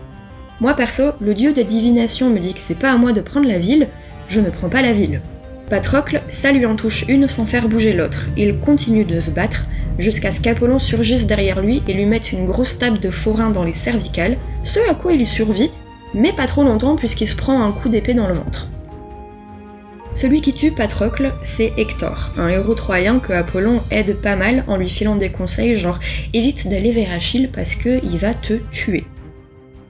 Moi 0.60 0.74
perso, 0.74 1.10
le 1.20 1.34
dieu 1.34 1.52
des 1.52 1.64
divinations 1.64 2.30
me 2.30 2.38
dit 2.38 2.54
que 2.54 2.60
c'est 2.60 2.78
pas 2.78 2.92
à 2.92 2.96
moi 2.96 3.12
de 3.12 3.20
prendre 3.20 3.48
la 3.48 3.58
ville, 3.58 3.88
je 4.28 4.38
ne 4.38 4.50
prends 4.50 4.68
pas 4.68 4.82
la 4.82 4.92
ville. 4.92 5.20
Patrocle, 5.72 6.20
ça 6.28 6.52
lui 6.52 6.66
en 6.66 6.76
touche 6.76 7.06
une 7.08 7.28
sans 7.28 7.46
faire 7.46 7.66
bouger 7.66 7.94
l'autre. 7.94 8.26
Il 8.36 8.58
continue 8.58 9.06
de 9.06 9.20
se 9.20 9.30
battre 9.30 9.64
jusqu'à 9.98 10.30
ce 10.30 10.38
qu'Apollon 10.38 10.78
surgisse 10.78 11.26
derrière 11.26 11.62
lui 11.62 11.82
et 11.88 11.94
lui 11.94 12.04
mette 12.04 12.30
une 12.30 12.44
grosse 12.44 12.76
table 12.76 13.00
de 13.00 13.08
forain 13.08 13.48
dans 13.48 13.64
les 13.64 13.72
cervicales, 13.72 14.36
ce 14.64 14.80
à 14.90 14.92
quoi 14.92 15.14
il 15.14 15.26
survit, 15.26 15.70
mais 16.12 16.34
pas 16.34 16.46
trop 16.46 16.62
longtemps 16.62 16.96
puisqu'il 16.96 17.26
se 17.26 17.36
prend 17.36 17.62
un 17.62 17.72
coup 17.72 17.88
d'épée 17.88 18.12
dans 18.12 18.28
le 18.28 18.34
ventre. 18.34 18.68
Celui 20.14 20.42
qui 20.42 20.52
tue 20.52 20.72
Patrocle, 20.72 21.32
c'est 21.42 21.72
Hector, 21.78 22.32
un 22.36 22.48
héros 22.48 22.74
troyen 22.74 23.18
que 23.18 23.32
Apollon 23.32 23.80
aide 23.90 24.16
pas 24.16 24.36
mal 24.36 24.64
en 24.66 24.76
lui 24.76 24.90
filant 24.90 25.16
des 25.16 25.30
conseils 25.30 25.78
genre 25.78 26.00
évite 26.34 26.68
d'aller 26.68 26.92
vers 26.92 27.12
Achille 27.12 27.48
parce 27.50 27.76
qu'il 27.76 28.18
va 28.18 28.34
te 28.34 28.58
tuer. 28.72 29.06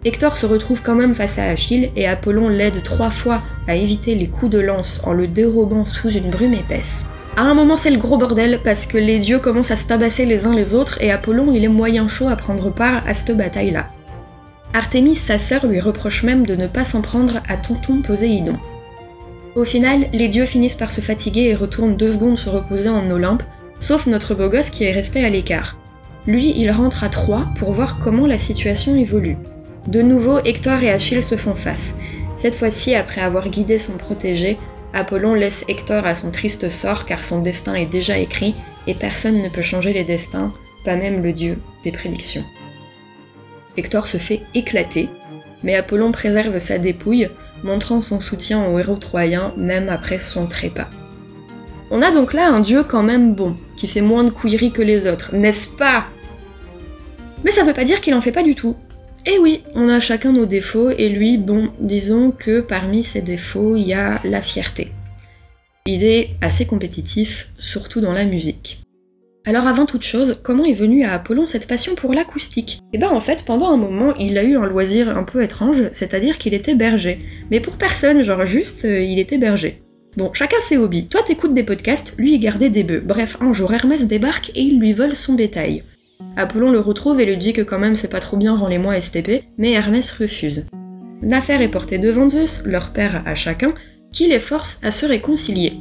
Hector 0.04 0.37
se 0.37 0.47
retrouve 0.47 0.82
quand 0.82 0.97
même 0.97 1.14
face 1.14 1.38
à 1.38 1.44
Achille 1.44 1.90
et 1.94 2.09
Apollon 2.09 2.49
l'aide 2.49 2.82
trois 2.82 3.11
fois 3.11 3.38
à 3.68 3.76
éviter 3.76 4.16
les 4.16 4.26
coups 4.26 4.50
de 4.50 4.59
lance 4.59 5.00
en 5.04 5.12
le 5.12 5.28
dérobant 5.28 5.85
sous 5.85 6.11
une 6.11 6.30
brume 6.30 6.54
épaisse. 6.54 7.04
À 7.37 7.42
un 7.42 7.54
moment 7.54 7.76
c'est 7.76 7.90
le 7.90 7.99
gros 7.99 8.18
bordel 8.18 8.61
parce 8.64 8.85
que 8.85 8.99
les 8.99 9.21
dieux 9.21 9.38
commencent 9.38 9.71
à 9.71 9.76
se 9.76 9.87
tabasser 9.87 10.26
les 10.26 10.44
uns 10.44 10.54
les 10.54 10.75
autres 10.75 11.00
et 11.00 11.12
Apollon 11.12 11.52
il 11.52 11.64
est 11.64 11.68
moyen 11.68 12.09
chaud 12.09 12.28
à 12.28 12.35
prendre 12.35 12.71
part 12.71 13.04
à 13.06 13.14
cette 13.14 13.37
bataille 13.37 13.71
là. 13.71 13.87
Artémis, 14.75 15.14
sa 15.14 15.38
sœur, 15.38 15.66
lui 15.66 15.80
reproche 15.80 16.25
même 16.25 16.47
de 16.47 16.56
ne 16.56 16.66
pas 16.66 16.85
s'en 16.85 17.02
prendre 17.02 17.40
à 17.49 17.56
tonton 17.56 18.02
Poséidon. 18.02 18.56
Au 19.54 19.64
final, 19.64 20.06
les 20.14 20.28
dieux 20.28 20.47
finissent 20.47 20.75
par 20.75 20.90
se 20.90 21.02
fatiguer 21.02 21.50
et 21.50 21.54
retournent 21.54 21.97
deux 21.97 22.14
secondes 22.14 22.38
se 22.38 22.49
reposer 22.49 22.88
en 22.88 23.11
Olympe, 23.11 23.42
sauf 23.80 24.06
notre 24.06 24.35
beau 24.35 24.49
gosse 24.49 24.71
qui 24.71 24.85
est 24.85 24.92
resté 24.92 25.23
à 25.25 25.28
l'écart. 25.28 25.76
Lui, 26.26 26.54
il 26.56 26.71
rentre 26.71 27.04
à 27.04 27.11
Troie 27.11 27.49
pour 27.59 27.73
voir 27.73 27.99
comment 28.02 28.26
la 28.26 28.38
situation 28.38 28.97
évolue. 28.97 29.37
De 29.87 30.01
nouveau, 30.01 30.39
Hector 30.39 30.83
et 30.83 30.91
Achille 30.91 31.23
se 31.23 31.37
font 31.37 31.55
face. 31.55 31.97
Cette 32.37 32.55
fois-ci, 32.55 32.95
après 32.95 33.21
avoir 33.21 33.49
guidé 33.49 33.79
son 33.79 33.97
protégé, 33.97 34.59
Apollon 34.95 35.35
laisse 35.35 35.65
Hector 35.69 36.07
à 36.07 36.15
son 36.15 36.31
triste 36.31 36.69
sort 36.69 37.07
car 37.07 37.25
son 37.25 37.41
destin 37.41 37.75
est 37.75 37.87
déjà 37.87 38.19
écrit 38.19 38.55
et 38.87 38.95
personne 38.95 39.43
ne 39.43 39.49
peut 39.49 39.62
changer 39.62 39.93
les 39.93 40.05
destins, 40.05 40.53
pas 40.85 40.97
même 40.97 41.23
le 41.23 41.33
dieu 41.33 41.59
des 41.83 41.93
prédictions. 41.93 42.45
Hector 43.77 44.07
se 44.07 44.19
fait 44.19 44.43
éclater, 44.55 45.09
mais 45.62 45.77
Apollon 45.77 46.12
préserve 46.12 46.59
sa 46.59 46.79
dépouille, 46.79 47.29
montrant 47.62 48.03
son 48.03 48.21
soutien 48.21 48.67
au 48.67 48.79
héros 48.79 48.97
troyen 48.97 49.53
même 49.57 49.89
après 49.89 50.19
son 50.19 50.47
trépas. 50.47 50.89
On 51.91 52.03
a 52.03 52.11
donc 52.11 52.33
là 52.33 52.49
un 52.49 52.61
dieu 52.61 52.85
quand 52.85 53.03
même 53.03 53.35
bon, 53.35 53.57
qui 53.77 53.89
fait 53.89 54.01
moins 54.01 54.25
de 54.25 54.31
couilleries 54.31 54.73
que 54.73 54.83
les 54.83 55.07
autres, 55.07 55.35
n'est-ce 55.35 55.69
pas? 55.69 56.05
Mais 57.45 57.51
ça 57.51 57.65
veut 57.65 57.75
pas 57.75 57.85
dire 57.85 58.01
qu'il 58.01 58.15
en 58.15 58.21
fait 58.21 58.33
pas 58.33 58.43
du 58.43 58.55
tout. 58.55 58.77
Eh 59.25 59.38
oui, 59.38 59.62
on 59.75 59.88
a 59.88 60.00
chacun 60.00 60.33
nos 60.33 60.47
défauts, 60.47 60.91
et 60.91 61.09
lui, 61.09 61.38
bon, 61.38 61.71
disons 61.79 62.33
que 62.33 62.61
parmi 62.61 63.05
ses 63.05 63.23
défauts, 63.23 63.76
il 63.76 63.87
y 63.87 63.95
a 63.95 64.21
la 64.25 64.43
fierté. 64.43 64.88
Il 65.87 66.02
est 66.02 66.31
assez 66.41 66.67
compétitif, 66.67 67.49
surtout 67.59 68.00
dans 68.00 68.12
la 68.12 68.25
musique. 68.25 68.83
Alors 69.45 69.67
avant 69.67 69.87
toute 69.87 70.05
chose, 70.05 70.41
comment 70.45 70.64
est 70.64 70.73
venue 70.73 71.05
à 71.05 71.14
Apollon 71.14 71.49
cette 71.49 71.67
passion 71.67 71.97
pour 71.97 72.14
l'acoustique? 72.14 72.79
Eh 72.93 72.99
ben 72.99 73.09
en 73.09 73.21
fait, 73.21 73.45
pendant 73.45 73.73
un 73.73 73.76
moment, 73.76 74.14
il 74.14 74.38
a 74.38 74.45
eu 74.45 74.57
un 74.57 74.67
loisir 74.67 75.17
un 75.17 75.25
peu 75.25 75.43
étrange, 75.43 75.88
c'est-à-dire 75.91 76.38
qu'il 76.38 76.55
était 76.55 76.76
berger. 76.76 77.21
Mais 77.50 77.59
pour 77.59 77.75
personne, 77.75 78.23
genre 78.23 78.47
juste, 78.47 78.85
euh, 78.85 79.00
il 79.00 79.19
était 79.19 79.38
berger. 79.38 79.83
Bon, 80.17 80.33
chacun 80.33 80.61
ses 80.61 80.76
hobbies. 80.76 81.07
Toi 81.07 81.23
t'écoutes 81.26 81.55
des 81.55 81.64
podcasts, 81.64 82.14
lui 82.19 82.35
il 82.35 82.38
gardait 82.38 82.71
des 82.71 82.85
bœufs. 82.85 83.02
Bref, 83.05 83.37
un 83.41 83.52
jour 83.52 83.73
Hermès 83.73 84.07
débarque 84.07 84.52
et 84.55 84.62
il 84.62 84.79
lui 84.79 84.93
vole 84.93 85.17
son 85.17 85.35
bétail. 85.35 85.83
Apollon 86.37 86.71
le 86.71 86.81
retrouve 86.81 87.21
et 87.21 87.26
lui 87.26 87.37
dit 87.37 87.52
que 87.52 87.62
quand 87.62 87.79
même 87.79 87.97
c'est 87.97 88.11
pas 88.11 88.21
trop 88.21 88.37
bien, 88.37 88.57
rends-les-moi 88.57 89.00
STP, 89.00 89.45
mais 89.59 89.73
Hermès 89.73 90.11
refuse. 90.12 90.67
L'affaire 91.23 91.62
est 91.62 91.69
portée 91.69 91.99
devant 91.99 92.29
Zeus, 92.29 92.62
leur 92.64 92.93
père 92.93 93.23
à 93.26 93.35
chacun, 93.35 93.75
qui 94.12 94.29
les 94.29 94.41
force 94.41 94.81
à 94.83 94.91
se 94.91 95.07
réconcilier. 95.07 95.75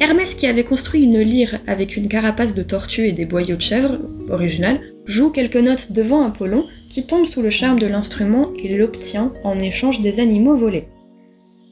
Hermès, 0.00 0.34
qui 0.34 0.46
avait 0.46 0.64
construit 0.64 1.02
une 1.02 1.20
lyre 1.20 1.60
avec 1.66 1.94
une 1.94 2.08
carapace 2.08 2.54
de 2.54 2.62
tortue 2.62 3.06
et 3.06 3.12
des 3.12 3.26
boyaux 3.26 3.56
de 3.56 3.60
chèvre, 3.60 3.98
original, 4.30 4.80
joue 5.04 5.30
quelques 5.30 5.56
notes 5.56 5.92
devant 5.92 6.24
Apollon, 6.24 6.64
qui 6.88 7.06
tombe 7.06 7.26
sous 7.26 7.42
le 7.42 7.50
charme 7.50 7.78
de 7.78 7.86
l'instrument 7.86 8.50
et 8.56 8.74
l'obtient 8.74 9.30
en 9.44 9.58
échange 9.58 10.00
des 10.00 10.18
animaux 10.18 10.56
volés. 10.56 10.88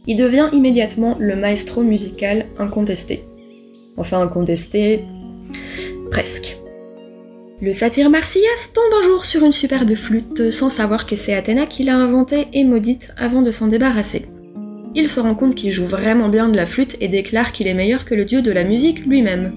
Il 0.07 0.17
devient 0.17 0.51
immédiatement 0.53 1.17
le 1.19 1.37
maestro 1.37 1.83
musical 1.83 2.47
incontesté. 2.59 3.25
Enfin 3.97 4.21
incontesté, 4.21 5.05
presque. 6.11 6.58
Le 7.61 7.73
satyre 7.73 8.09
Marsyas 8.09 8.71
tombe 8.73 9.01
un 9.01 9.03
jour 9.03 9.25
sur 9.25 9.43
une 9.43 9.53
superbe 9.53 9.97
flûte 9.97 10.53
sans 10.53 10.71
savoir 10.71 11.07
que 11.07 11.17
c'est 11.17 11.35
Athéna 11.35 11.67
qui 11.67 11.83
l'a 11.83 11.97
inventée 11.97 12.47
et 12.53 12.63
maudite 12.63 13.13
avant 13.17 13.43
de 13.43 13.51
s'en 13.51 13.67
débarrasser. 13.67 14.27
Il 14.95 15.09
se 15.09 15.19
rend 15.19 15.35
compte 15.35 15.57
qu'il 15.57 15.73
joue 15.73 15.85
vraiment 15.85 16.29
bien 16.29 16.49
de 16.49 16.57
la 16.57 16.67
flûte 16.67 16.97
et 17.01 17.09
déclare 17.09 17.51
qu'il 17.51 17.67
est 17.67 17.75
meilleur 17.75 18.05
que 18.05 18.15
le 18.15 18.25
dieu 18.25 18.43
de 18.43 18.53
la 18.53 18.63
musique 18.63 19.05
lui-même. 19.05 19.53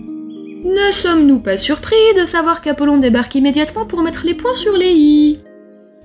Ne 0.65 0.91
sommes-nous 0.91 1.41
pas 1.41 1.57
surpris 1.57 1.95
de 2.17 2.23
savoir 2.23 2.61
qu'Apollon 2.61 2.97
débarque 2.97 3.35
immédiatement 3.35 3.85
pour 3.85 4.01
mettre 4.01 4.25
les 4.25 4.35
points 4.35 4.53
sur 4.53 4.75
les 4.75 4.93
i? 4.93 5.39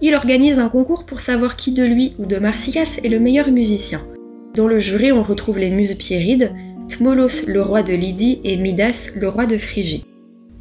Il 0.03 0.15
organise 0.15 0.59
un 0.59 0.69
concours 0.69 1.07
pour 1.07 1.21
savoir 1.21 1.57
qui 1.57 1.73
de 1.73 1.83
lui 1.83 2.13
ou 2.19 2.27
de 2.27 2.37
Marsyas 2.37 3.01
est 3.03 3.09
le 3.09 3.21
meilleur 3.21 3.51
musicien. 3.51 4.03
Dans 4.55 4.69
le 4.69 4.79
jury, 4.79 5.13
on 5.13 5.23
retrouve 5.23 5.59
les 5.59 5.71
muses 5.71 5.95
Pierides, 5.95 6.53
Tmolos 6.91 7.47
le 7.47 7.63
roi 7.63 7.83
de 7.83 7.95
Lydie 7.95 8.41
et 8.45 8.59
Midas 8.59 9.09
le 9.15 9.31
roi 9.31 9.47
de 9.47 9.57
Phrygie. 9.57 10.05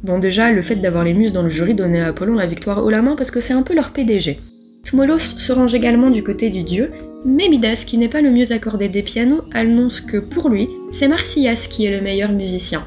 Bon 0.06 0.20
déjà, 0.20 0.52
le 0.52 0.62
fait 0.62 0.76
d'avoir 0.76 1.02
les 1.02 1.14
muses 1.14 1.32
dans 1.32 1.42
le 1.42 1.48
jury 1.48 1.74
donnait 1.74 2.00
à 2.00 2.06
Apollon 2.06 2.34
la 2.34 2.46
victoire 2.46 2.84
haut 2.84 2.90
la 2.90 3.02
main 3.02 3.16
parce 3.16 3.32
que 3.32 3.40
c'est 3.40 3.54
un 3.54 3.64
peu 3.64 3.74
leur 3.74 3.90
PDG. 3.90 4.38
Tmolos 4.84 5.18
se 5.18 5.52
range 5.52 5.74
également 5.74 6.10
du 6.10 6.22
côté 6.22 6.48
du 6.48 6.62
dieu, 6.62 6.92
mais 7.24 7.48
Midas, 7.48 7.82
qui 7.84 7.98
n'est 7.98 8.06
pas 8.06 8.20
le 8.20 8.30
mieux 8.30 8.52
accordé 8.52 8.88
des 8.88 9.02
pianos, 9.02 9.42
annonce 9.52 10.00
que 10.00 10.18
pour 10.18 10.48
lui, 10.48 10.68
c'est 10.92 11.08
Marsyas 11.08 11.66
qui 11.68 11.86
est 11.86 11.90
le 11.90 12.04
meilleur 12.04 12.30
musicien. 12.30 12.86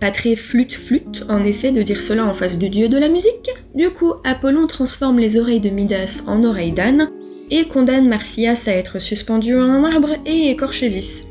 Pas 0.00 0.10
très 0.10 0.34
flûte-flûte, 0.34 1.26
en 1.28 1.44
effet, 1.44 1.72
de 1.72 1.82
dire 1.82 2.02
cela 2.02 2.24
en 2.24 2.32
face 2.32 2.56
du 2.56 2.70
dieu 2.70 2.88
de 2.88 2.96
la 2.96 3.10
musique. 3.10 3.50
Du 3.74 3.90
coup, 3.90 4.14
Apollon 4.24 4.66
transforme 4.66 5.18
les 5.18 5.38
oreilles 5.38 5.60
de 5.60 5.68
Midas 5.68 6.22
en 6.26 6.42
oreilles 6.42 6.72
d'âne 6.72 7.10
et 7.50 7.66
condamne 7.66 8.08
Marsyas 8.08 8.64
à 8.66 8.70
être 8.70 8.98
suspendu 8.98 9.54
à 9.56 9.60
un 9.60 9.84
arbre 9.84 10.14
et 10.24 10.48
écorché 10.52 10.88
vif. 10.88 11.22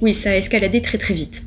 Oui, 0.00 0.14
ça 0.14 0.30
a 0.30 0.34
escaladé 0.34 0.82
très 0.82 0.98
très 0.98 1.14
vite. 1.14 1.44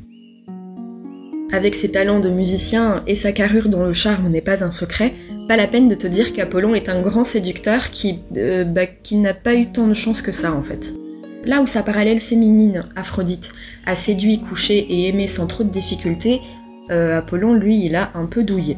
Avec 1.56 1.74
ses 1.74 1.90
talents 1.90 2.20
de 2.20 2.28
musicien 2.28 3.02
et 3.06 3.14
sa 3.14 3.32
carrure 3.32 3.70
dont 3.70 3.82
le 3.82 3.94
charme 3.94 4.28
n'est 4.28 4.42
pas 4.42 4.62
un 4.62 4.70
secret, 4.70 5.14
pas 5.48 5.56
la 5.56 5.66
peine 5.66 5.88
de 5.88 5.94
te 5.94 6.06
dire 6.06 6.34
qu'Apollon 6.34 6.74
est 6.74 6.90
un 6.90 7.00
grand 7.00 7.24
séducteur 7.24 7.92
qui, 7.92 8.20
euh, 8.36 8.64
bah, 8.64 8.84
qui 8.84 9.16
n'a 9.16 9.32
pas 9.32 9.54
eu 9.54 9.72
tant 9.72 9.86
de 9.86 9.94
chance 9.94 10.20
que 10.20 10.32
ça 10.32 10.52
en 10.52 10.60
fait. 10.60 10.92
Là 11.46 11.62
où 11.62 11.66
sa 11.66 11.82
parallèle 11.82 12.20
féminine, 12.20 12.84
Aphrodite, 12.94 13.52
a 13.86 13.96
séduit, 13.96 14.42
couché 14.42 14.76
et 14.76 15.08
aimé 15.08 15.26
sans 15.28 15.46
trop 15.46 15.64
de 15.64 15.70
difficultés, 15.70 16.42
euh, 16.90 17.16
Apollon, 17.16 17.54
lui, 17.54 17.86
il 17.86 17.96
a 17.96 18.10
un 18.14 18.26
peu 18.26 18.42
douillé. 18.42 18.76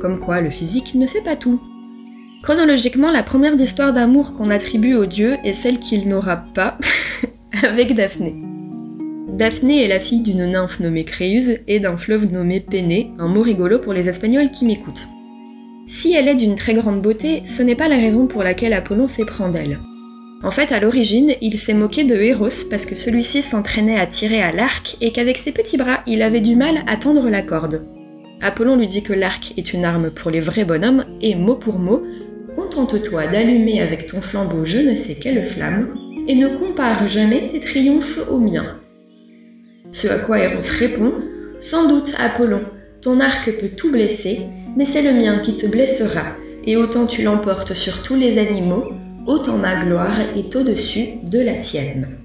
Comme 0.00 0.20
quoi, 0.20 0.40
le 0.40 0.50
physique 0.50 0.94
ne 0.94 1.08
fait 1.08 1.22
pas 1.22 1.34
tout. 1.34 1.60
Chronologiquement, 2.44 3.10
la 3.10 3.24
première 3.24 3.60
histoire 3.60 3.92
d'amour 3.92 4.36
qu'on 4.36 4.50
attribue 4.50 4.94
au 4.94 5.06
dieu 5.06 5.38
est 5.42 5.54
celle 5.54 5.80
qu'il 5.80 6.08
n'aura 6.08 6.36
pas 6.36 6.78
avec 7.64 7.96
Daphné. 7.96 8.45
Daphné 9.36 9.84
est 9.84 9.88
la 9.88 10.00
fille 10.00 10.22
d'une 10.22 10.46
nymphe 10.46 10.80
nommée 10.80 11.04
Créuse 11.04 11.58
et 11.68 11.78
d'un 11.78 11.98
fleuve 11.98 12.32
nommé 12.32 12.58
Péné, 12.58 13.10
un 13.18 13.28
mot 13.28 13.42
rigolo 13.42 13.78
pour 13.78 13.92
les 13.92 14.08
Espagnols 14.08 14.50
qui 14.50 14.64
m'écoutent. 14.64 15.08
Si 15.86 16.14
elle 16.14 16.28
est 16.28 16.36
d'une 16.36 16.54
très 16.54 16.72
grande 16.72 17.02
beauté, 17.02 17.42
ce 17.44 17.62
n'est 17.62 17.74
pas 17.74 17.88
la 17.88 17.98
raison 17.98 18.28
pour 18.28 18.42
laquelle 18.42 18.72
Apollon 18.72 19.08
s'éprend 19.08 19.50
d'elle. 19.50 19.78
En 20.42 20.50
fait, 20.50 20.72
à 20.72 20.80
l'origine, 20.80 21.34
il 21.42 21.58
s'est 21.58 21.74
moqué 21.74 22.04
de 22.04 22.14
Héros 22.14 22.48
parce 22.70 22.86
que 22.86 22.94
celui-ci 22.94 23.42
s'entraînait 23.42 24.00
à 24.00 24.06
tirer 24.06 24.40
à 24.40 24.52
l'arc 24.52 24.96
et 25.02 25.12
qu'avec 25.12 25.36
ses 25.36 25.52
petits 25.52 25.76
bras, 25.76 26.00
il 26.06 26.22
avait 26.22 26.40
du 26.40 26.56
mal 26.56 26.76
à 26.86 26.96
tendre 26.96 27.28
la 27.28 27.42
corde. 27.42 27.84
Apollon 28.40 28.76
lui 28.76 28.86
dit 28.86 29.02
que 29.02 29.12
l'arc 29.12 29.52
est 29.58 29.74
une 29.74 29.84
arme 29.84 30.10
pour 30.12 30.30
les 30.30 30.40
vrais 30.40 30.64
bonhommes 30.64 31.04
et 31.20 31.34
mot 31.34 31.56
pour 31.56 31.78
mot, 31.78 32.02
contente-toi 32.56 33.26
d'allumer 33.26 33.82
avec 33.82 34.06
ton 34.06 34.22
flambeau 34.22 34.64
je 34.64 34.78
ne 34.78 34.94
sais 34.94 35.16
quelle 35.16 35.44
flamme 35.44 35.94
et 36.26 36.34
ne 36.34 36.48
compare 36.56 37.06
jamais 37.06 37.48
tes 37.48 37.60
triomphes 37.60 38.20
aux 38.30 38.38
miens. 38.38 38.76
Ce 39.92 40.08
à 40.08 40.18
quoi 40.18 40.38
Eros 40.38 40.60
répond 40.78 41.12
Sans 41.60 41.88
doute, 41.88 42.12
Apollon, 42.18 42.62
ton 43.00 43.20
arc 43.20 43.50
peut 43.58 43.70
tout 43.76 43.90
blesser, 43.90 44.42
mais 44.76 44.84
c'est 44.84 45.02
le 45.02 45.12
mien 45.12 45.38
qui 45.38 45.56
te 45.56 45.66
blessera, 45.66 46.34
et 46.64 46.76
autant 46.76 47.06
tu 47.06 47.22
l'emportes 47.22 47.74
sur 47.74 48.02
tous 48.02 48.16
les 48.16 48.38
animaux, 48.38 48.92
autant 49.26 49.58
ma 49.58 49.84
gloire 49.84 50.20
est 50.36 50.54
au-dessus 50.56 51.06
de 51.22 51.40
la 51.40 51.54
tienne. 51.54 52.18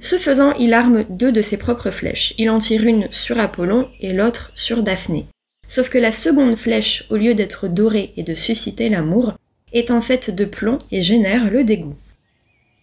Ce 0.00 0.16
faisant, 0.16 0.54
il 0.54 0.72
arme 0.72 1.04
deux 1.10 1.30
de 1.30 1.42
ses 1.42 1.58
propres 1.58 1.90
flèches. 1.90 2.34
Il 2.38 2.48
en 2.48 2.58
tire 2.58 2.84
une 2.84 3.08
sur 3.10 3.38
Apollon 3.38 3.88
et 4.00 4.12
l'autre 4.12 4.50
sur 4.54 4.82
Daphné. 4.82 5.26
Sauf 5.66 5.90
que 5.90 5.98
la 5.98 6.10
seconde 6.10 6.56
flèche, 6.56 7.04
au 7.10 7.16
lieu 7.16 7.34
d'être 7.34 7.68
dorée 7.68 8.12
et 8.16 8.22
de 8.22 8.34
susciter 8.34 8.88
l'amour, 8.88 9.34
est 9.72 9.90
en 9.90 10.00
fait 10.00 10.34
de 10.34 10.44
plomb 10.44 10.78
et 10.90 11.02
génère 11.02 11.50
le 11.50 11.64
dégoût. 11.64 11.94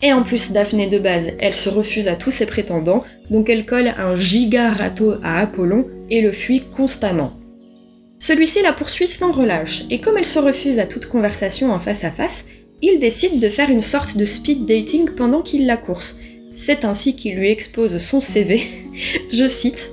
Et 0.01 0.13
en 0.13 0.21
plus, 0.21 0.51
Daphné 0.51 0.87
de 0.87 0.99
base, 0.99 1.31
elle 1.39 1.55
se 1.55 1.69
refuse 1.69 2.07
à 2.07 2.15
tous 2.15 2.29
ses 2.29 2.45
prétendants, 2.45 3.03
donc 3.31 3.49
elle 3.49 3.65
colle 3.65 3.93
un 3.97 4.15
giga 4.15 4.71
râteau 4.71 5.15
à 5.23 5.39
Apollon 5.39 5.87
et 6.09 6.21
le 6.21 6.31
fuit 6.31 6.63
constamment. 6.75 7.33
Celui-ci 8.19 8.61
la 8.61 8.73
poursuit 8.73 9.07
sans 9.07 9.31
relâche, 9.31 9.83
et 9.89 9.99
comme 9.99 10.17
elle 10.17 10.25
se 10.25 10.39
refuse 10.39 10.79
à 10.79 10.85
toute 10.85 11.07
conversation 11.07 11.71
en 11.71 11.79
face 11.79 12.03
à 12.03 12.11
face, 12.11 12.45
il 12.81 12.99
décide 12.99 13.39
de 13.39 13.49
faire 13.49 13.71
une 13.71 13.81
sorte 13.81 14.17
de 14.17 14.25
speed 14.25 14.65
dating 14.65 15.09
pendant 15.09 15.41
qu'il 15.41 15.65
la 15.65 15.77
course. 15.77 16.19
C'est 16.53 16.85
ainsi 16.85 17.15
qu'il 17.15 17.35
lui 17.35 17.49
expose 17.49 17.97
son 17.97 18.21
CV. 18.21 18.61
Je 19.31 19.47
cite 19.47 19.89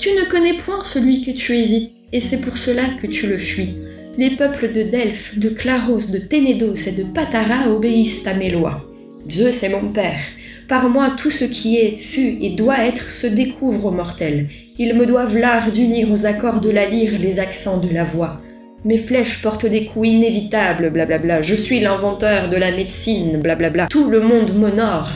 Tu 0.00 0.10
ne 0.10 0.28
connais 0.28 0.54
point 0.54 0.82
celui 0.82 1.22
que 1.22 1.30
tu 1.30 1.56
évites, 1.56 1.92
et 2.12 2.20
c'est 2.20 2.40
pour 2.40 2.58
cela 2.58 2.88
que 3.00 3.06
tu 3.06 3.28
le 3.28 3.38
fuis. 3.38 3.76
Les 4.16 4.30
peuples 4.30 4.72
de 4.72 4.82
Delphes, 4.82 5.38
de 5.38 5.48
Claros, 5.48 6.10
de 6.10 6.18
Ténédos 6.18 6.88
et 6.88 6.92
de 6.92 7.04
Patara 7.04 7.70
obéissent 7.70 8.26
à 8.26 8.34
mes 8.34 8.50
lois. 8.50 8.87
Dieu, 9.28 9.52
c'est 9.52 9.68
mon 9.68 9.92
Père. 9.92 10.20
Par 10.68 10.88
moi, 10.88 11.10
tout 11.10 11.30
ce 11.30 11.44
qui 11.44 11.76
est, 11.76 11.96
fut 11.98 12.38
et 12.40 12.48
doit 12.48 12.86
être 12.86 13.10
se 13.10 13.26
découvre 13.26 13.84
aux 13.84 13.90
mortels. 13.90 14.48
Ils 14.78 14.96
me 14.96 15.04
doivent 15.04 15.36
l'art 15.36 15.70
d'unir 15.70 16.10
aux 16.10 16.24
accords 16.24 16.60
de 16.60 16.70
la 16.70 16.86
lyre 16.86 17.18
les 17.20 17.38
accents 17.38 17.76
de 17.76 17.92
la 17.92 18.04
voix. 18.04 18.40
Mes 18.86 18.96
flèches 18.96 19.42
portent 19.42 19.66
des 19.66 19.84
coups 19.84 20.08
inévitables, 20.08 20.88
blablabla. 20.88 21.42
Je 21.42 21.54
suis 21.54 21.78
l'inventeur 21.78 22.48
de 22.48 22.56
la 22.56 22.70
médecine, 22.70 23.36
blablabla. 23.36 23.88
Tout 23.88 24.08
le 24.08 24.20
monde 24.20 24.54
m'honore. 24.56 25.10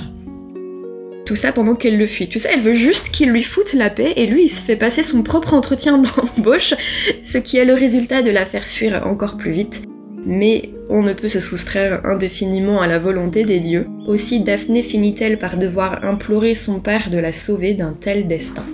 Tout 1.25 1.37
ça 1.37 1.53
pendant 1.53 1.75
qu'elle 1.75 1.97
le 1.97 2.07
fuit. 2.07 2.29
Tu 2.29 2.39
sais, 2.39 2.51
elle 2.53 2.61
veut 2.61 2.75
juste 2.75 3.13
qu'il 3.13 3.31
lui 3.31 3.43
foute 3.43 3.73
la 3.73 3.89
paix 3.89 4.13
et 4.17 4.27
lui, 4.27 4.45
il 4.45 4.51
se 4.51 4.61
fait 4.61 4.77
passer 4.77 5.03
son 5.03 5.23
propre 5.23 5.55
entretien 5.55 5.97
d'embauche, 6.37 6.75
ce 7.23 7.39
qui 7.39 7.57
est 7.57 7.65
le 7.65 7.75
résultat 7.75 8.21
de 8.21 8.31
la 8.31 8.45
faire 8.45 8.65
fuir 8.65 9.07
encore 9.07 9.39
plus 9.39 9.53
vite 9.53 9.85
mais 10.25 10.71
on 10.89 11.03
ne 11.03 11.13
peut 11.13 11.29
se 11.29 11.41
soustraire 11.41 12.05
indéfiniment 12.05 12.81
à 12.81 12.87
la 12.87 12.99
volonté 12.99 13.45
des 13.45 13.61
dieux. 13.61 13.87
Aussi 14.07 14.41
Daphné 14.41 14.83
finit-elle 14.83 15.39
par 15.39 15.57
devoir 15.57 16.05
implorer 16.05 16.55
son 16.55 16.81
père 16.81 17.11
de 17.11 17.19
la 17.19 17.33
sauver 17.33 17.75
d'un 17.75 17.93
tel 17.93 18.27
destin. 18.29 18.65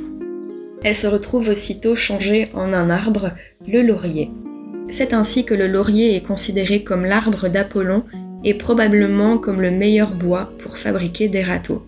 Elle 0.85 0.95
se 0.95 1.07
retrouve 1.07 1.49
aussitôt 1.49 1.97
changée 1.97 2.49
en 2.55 2.73
un 2.73 2.91
arbre, 2.91 3.33
le 3.67 3.83
laurier. 3.83 4.31
C'est 4.91 5.13
ainsi 5.13 5.45
que 5.45 5.55
le 5.55 5.67
laurier 5.67 6.17
est 6.17 6.23
considéré 6.23 6.83
comme 6.83 7.05
l'arbre 7.05 7.49
d'Apollon 7.49 8.05
et 8.45 8.55
probablement 8.55 9.39
comme 9.39 9.61
le 9.61 9.71
meilleur 9.71 10.15
bois 10.15 10.53
pour 10.59 10.79
fabriquer 10.79 11.29
des 11.29 11.43
râteaux. 11.43 11.83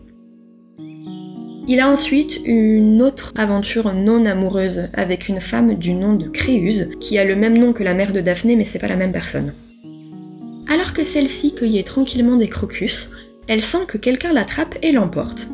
Il 1.72 1.78
a 1.78 1.88
ensuite 1.88 2.40
une 2.44 3.00
autre 3.00 3.32
aventure 3.36 3.94
non 3.94 4.26
amoureuse 4.26 4.88
avec 4.92 5.28
une 5.28 5.38
femme 5.38 5.76
du 5.76 5.94
nom 5.94 6.14
de 6.14 6.26
Créuse, 6.26 6.88
qui 6.98 7.16
a 7.16 7.24
le 7.24 7.36
même 7.36 7.56
nom 7.56 7.72
que 7.72 7.84
la 7.84 7.94
mère 7.94 8.12
de 8.12 8.20
Daphné, 8.20 8.56
mais 8.56 8.64
c'est 8.64 8.80
pas 8.80 8.88
la 8.88 8.96
même 8.96 9.12
personne. 9.12 9.54
Alors 10.68 10.92
que 10.92 11.04
celle-ci 11.04 11.54
cueillait 11.54 11.84
tranquillement 11.84 12.34
des 12.34 12.48
crocus, 12.48 13.12
elle 13.46 13.62
sent 13.62 13.86
que 13.86 13.98
quelqu'un 13.98 14.32
l'attrape 14.32 14.74
et 14.82 14.90
l'emporte. 14.90 15.46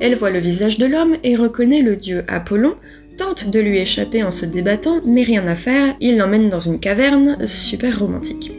Elle 0.00 0.16
voit 0.16 0.28
le 0.28 0.38
visage 0.38 0.76
de 0.76 0.84
l'homme 0.84 1.16
et 1.24 1.34
reconnaît 1.34 1.80
le 1.80 1.96
dieu 1.96 2.24
Apollon, 2.28 2.74
tente 3.16 3.48
de 3.48 3.58
lui 3.58 3.78
échapper 3.78 4.22
en 4.22 4.32
se 4.32 4.44
débattant, 4.44 5.00
mais 5.06 5.22
rien 5.22 5.46
à 5.46 5.56
faire, 5.56 5.96
il 5.98 6.18
l'emmène 6.18 6.50
dans 6.50 6.60
une 6.60 6.78
caverne, 6.78 7.38
super 7.46 8.00
romantique. 8.00 8.52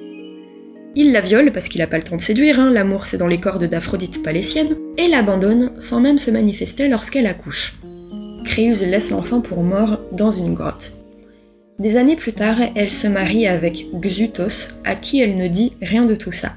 Il 0.98 1.12
la 1.12 1.20
viole 1.20 1.52
parce 1.52 1.68
qu'il 1.68 1.82
n'a 1.82 1.88
pas 1.88 1.98
le 1.98 2.04
temps 2.04 2.16
de 2.16 2.22
séduire, 2.22 2.58
hein, 2.58 2.72
l'amour 2.72 3.06
c'est 3.06 3.18
dans 3.18 3.28
les 3.28 3.40
cordes 3.40 3.66
d'Aphrodite 3.66 4.24
palétienne, 4.24 4.76
et 4.98 5.10
l'abandonne 5.10 5.72
sans 5.78 6.00
même 6.00 6.20
se 6.20 6.32
manifester 6.32 6.88
lorsqu'elle 6.88 7.28
accouche. 7.28 7.76
Créuse 8.46 8.86
laisse 8.86 9.10
l'enfant 9.10 9.42
pour 9.42 9.62
mort 9.62 10.00
dans 10.14 10.32
une 10.32 10.54
grotte. 10.54 10.94
Des 11.80 11.98
années 11.98 12.16
plus 12.16 12.32
tard, 12.32 12.56
elle 12.76 12.90
se 12.90 13.08
marie 13.08 13.46
avec 13.46 13.88
Xutos, 13.94 14.70
à 14.86 14.96
qui 14.96 15.20
elle 15.20 15.36
ne 15.36 15.50
dit 15.50 15.74
rien 15.82 16.06
de 16.06 16.16
tout 16.16 16.32
ça. 16.32 16.54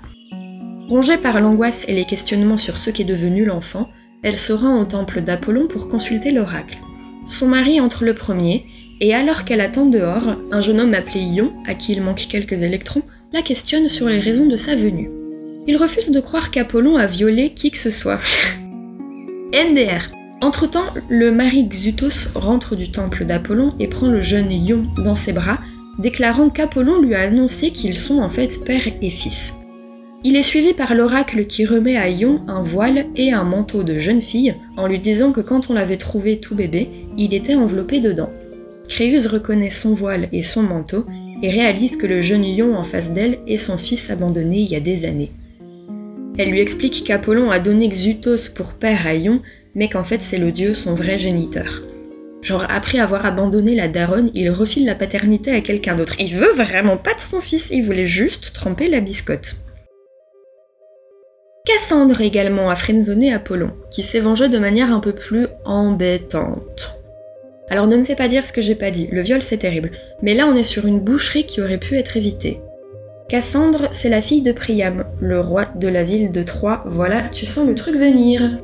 Rongée 0.88 1.16
par 1.16 1.40
l'angoisse 1.40 1.84
et 1.88 1.92
les 1.92 2.04
questionnements 2.04 2.58
sur 2.58 2.78
ce 2.78 2.90
qu'est 2.90 3.02
devenu 3.02 3.44
l'enfant, 3.44 3.88
elle 4.22 4.38
se 4.38 4.52
rend 4.52 4.80
au 4.80 4.84
temple 4.84 5.20
d'Apollon 5.20 5.66
pour 5.66 5.88
consulter 5.88 6.30
l'oracle. 6.30 6.78
Son 7.26 7.48
mari 7.48 7.80
entre 7.80 8.04
le 8.04 8.14
premier, 8.14 8.66
et 9.00 9.14
alors 9.14 9.44
qu'elle 9.44 9.60
attend 9.60 9.86
dehors, 9.86 10.36
un 10.52 10.60
jeune 10.60 10.80
homme 10.80 10.94
appelé 10.94 11.20
Ion, 11.20 11.52
à 11.66 11.74
qui 11.74 11.92
il 11.92 12.02
manque 12.02 12.26
quelques 12.28 12.62
électrons, 12.62 13.02
la 13.32 13.42
questionne 13.42 13.88
sur 13.88 14.08
les 14.08 14.20
raisons 14.20 14.46
de 14.46 14.56
sa 14.56 14.74
venue. 14.74 15.10
Il 15.66 15.76
refuse 15.76 16.10
de 16.10 16.20
croire 16.20 16.50
qu'Apollon 16.50 16.96
a 16.96 17.06
violé 17.06 17.50
qui 17.50 17.70
que 17.70 17.78
ce 17.78 17.90
soit. 17.90 18.20
NDR. 19.52 20.10
Entre-temps, 20.40 20.86
le 21.10 21.30
mari 21.30 21.68
Xutos 21.68 22.28
rentre 22.34 22.74
du 22.74 22.90
temple 22.90 23.24
d'Apollon 23.24 23.70
et 23.78 23.88
prend 23.88 24.06
le 24.06 24.20
jeune 24.20 24.52
Ion 24.52 24.86
dans 24.96 25.14
ses 25.14 25.32
bras, 25.32 25.58
déclarant 25.98 26.48
qu'Apollon 26.48 27.02
lui 27.02 27.14
a 27.14 27.22
annoncé 27.22 27.70
qu'ils 27.70 27.98
sont 27.98 28.20
en 28.20 28.30
fait 28.30 28.64
père 28.64 28.86
et 29.02 29.10
fils. 29.10 29.54
Il 30.24 30.36
est 30.36 30.42
suivi 30.42 30.72
par 30.72 30.94
l'oracle 30.94 31.46
qui 31.46 31.66
remet 31.66 31.96
à 31.96 32.08
Ion 32.08 32.42
un 32.48 32.62
voile 32.62 33.06
et 33.14 33.32
un 33.32 33.44
manteau 33.44 33.82
de 33.82 33.98
jeune 33.98 34.22
fille 34.22 34.54
en 34.76 34.86
lui 34.86 35.00
disant 35.00 35.32
que 35.32 35.40
quand 35.40 35.70
on 35.70 35.74
l'avait 35.74 35.96
trouvé 35.96 36.38
tout 36.38 36.54
bébé, 36.54 36.88
il 37.16 37.34
était 37.34 37.56
enveloppé 37.56 38.00
dedans. 38.00 38.30
Créuse 38.88 39.26
reconnaît 39.26 39.70
son 39.70 39.94
voile 39.94 40.28
et 40.32 40.42
son 40.42 40.62
manteau 40.62 41.04
et 41.42 41.50
réalise 41.50 41.96
que 41.96 42.06
le 42.06 42.22
jeune 42.22 42.44
Ion 42.44 42.76
en 42.76 42.84
face 42.84 43.12
d'elle 43.12 43.38
est 43.46 43.56
son 43.56 43.78
fils 43.78 44.10
abandonné 44.10 44.60
il 44.60 44.70
y 44.70 44.76
a 44.76 44.80
des 44.80 45.04
années. 45.04 45.32
Elle 46.38 46.50
lui 46.50 46.60
explique 46.60 47.04
qu'Apollon 47.04 47.50
a 47.50 47.58
donné 47.58 47.88
Xutos 47.88 48.48
pour 48.54 48.74
père 48.74 49.06
à 49.06 49.14
Ion, 49.14 49.42
mais 49.74 49.88
qu'en 49.88 50.04
fait 50.04 50.20
c'est 50.20 50.38
le 50.38 50.52
dieu 50.52 50.74
son 50.74 50.94
vrai 50.94 51.18
géniteur. 51.18 51.82
Genre 52.42 52.64
après 52.68 52.98
avoir 52.98 53.26
abandonné 53.26 53.74
la 53.74 53.88
daronne, 53.88 54.30
il 54.34 54.50
refile 54.50 54.86
la 54.86 54.94
paternité 54.94 55.50
à 55.50 55.60
quelqu'un 55.60 55.96
d'autre. 55.96 56.14
Il 56.20 56.36
veut 56.36 56.52
vraiment 56.52 56.96
pas 56.96 57.14
de 57.14 57.20
son 57.20 57.40
fils, 57.40 57.70
il 57.72 57.84
voulait 57.84 58.06
juste 58.06 58.52
tremper 58.52 58.88
la 58.88 59.00
biscotte. 59.00 59.56
Cassandre 61.64 62.20
également 62.20 62.70
a 62.70 62.76
frenzoné 62.76 63.32
Apollon, 63.32 63.72
qui 63.90 64.02
s'est 64.02 64.20
vengé 64.20 64.48
de 64.48 64.58
manière 64.58 64.92
un 64.92 65.00
peu 65.00 65.12
plus 65.12 65.48
embêtante. 65.64 66.97
Alors 67.70 67.86
ne 67.86 67.96
me 67.96 68.04
fais 68.04 68.14
pas 68.14 68.28
dire 68.28 68.46
ce 68.46 68.52
que 68.52 68.62
j'ai 68.62 68.74
pas 68.74 68.90
dit, 68.90 69.08
le 69.12 69.22
viol 69.22 69.42
c'est 69.42 69.58
terrible, 69.58 69.90
mais 70.22 70.34
là 70.34 70.46
on 70.46 70.56
est 70.56 70.62
sur 70.62 70.86
une 70.86 71.00
boucherie 71.00 71.44
qui 71.44 71.60
aurait 71.60 71.78
pu 71.78 71.96
être 71.96 72.16
évitée. 72.16 72.60
Cassandre, 73.28 73.88
c'est 73.92 74.08
la 74.08 74.22
fille 74.22 74.40
de 74.40 74.52
Priam, 74.52 75.04
le 75.20 75.40
roi 75.40 75.66
de 75.76 75.88
la 75.88 76.02
ville 76.02 76.32
de 76.32 76.42
Troie, 76.42 76.82
voilà, 76.86 77.28
tu 77.28 77.44
sens 77.44 77.66
le 77.66 77.74
truc 77.74 77.94
venir. 77.94 78.58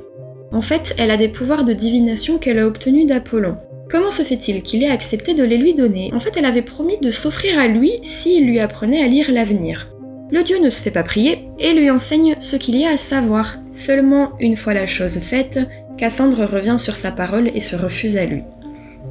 En 0.53 0.63
fait, 0.63 0.95
elle 0.97 1.11
a 1.11 1.19
des 1.19 1.29
pouvoirs 1.29 1.65
de 1.65 1.75
divination 1.75 2.39
qu'elle 2.39 2.59
a 2.59 2.67
obtenus 2.67 3.07
d'Apollon. 3.07 3.57
Comment 3.91 4.11
se 4.11 4.23
fait-il 4.23 4.63
qu'il 4.63 4.83
ait 4.83 4.89
accepté 4.89 5.35
de 5.35 5.45
les 5.45 5.59
lui 5.59 5.75
donner? 5.75 6.11
En 6.15 6.21
fait, 6.21 6.37
elle 6.37 6.47
avait 6.47 6.63
promis 6.63 6.99
de 6.99 7.11
s'offrir 7.11 7.59
à 7.59 7.67
lui 7.67 7.99
s'il 8.03 8.47
lui 8.47 8.59
apprenait 8.59 9.03
à 9.03 9.07
lire 9.07 9.31
l'avenir. 9.31 9.91
Le 10.31 10.43
dieu 10.43 10.59
ne 10.59 10.71
se 10.71 10.81
fait 10.81 10.91
pas 10.91 11.03
prier 11.03 11.47
et 11.59 11.75
lui 11.75 11.91
enseigne 11.91 12.35
ce 12.41 12.57
qu'il 12.57 12.79
y 12.79 12.87
a 12.87 12.93
à 12.93 12.97
savoir. 12.97 13.57
Seulement, 13.73 14.31
une 14.41 14.57
fois 14.57 14.73
la 14.73 14.87
chose 14.87 15.19
faite, 15.19 15.61
Cassandre 15.99 16.45
revient 16.45 16.77
sur 16.79 16.97
sa 16.97 17.13
parole 17.13 17.51
et 17.55 17.61
se 17.61 17.77
refuse 17.77 18.17
à 18.17 18.25
lui. 18.25 18.43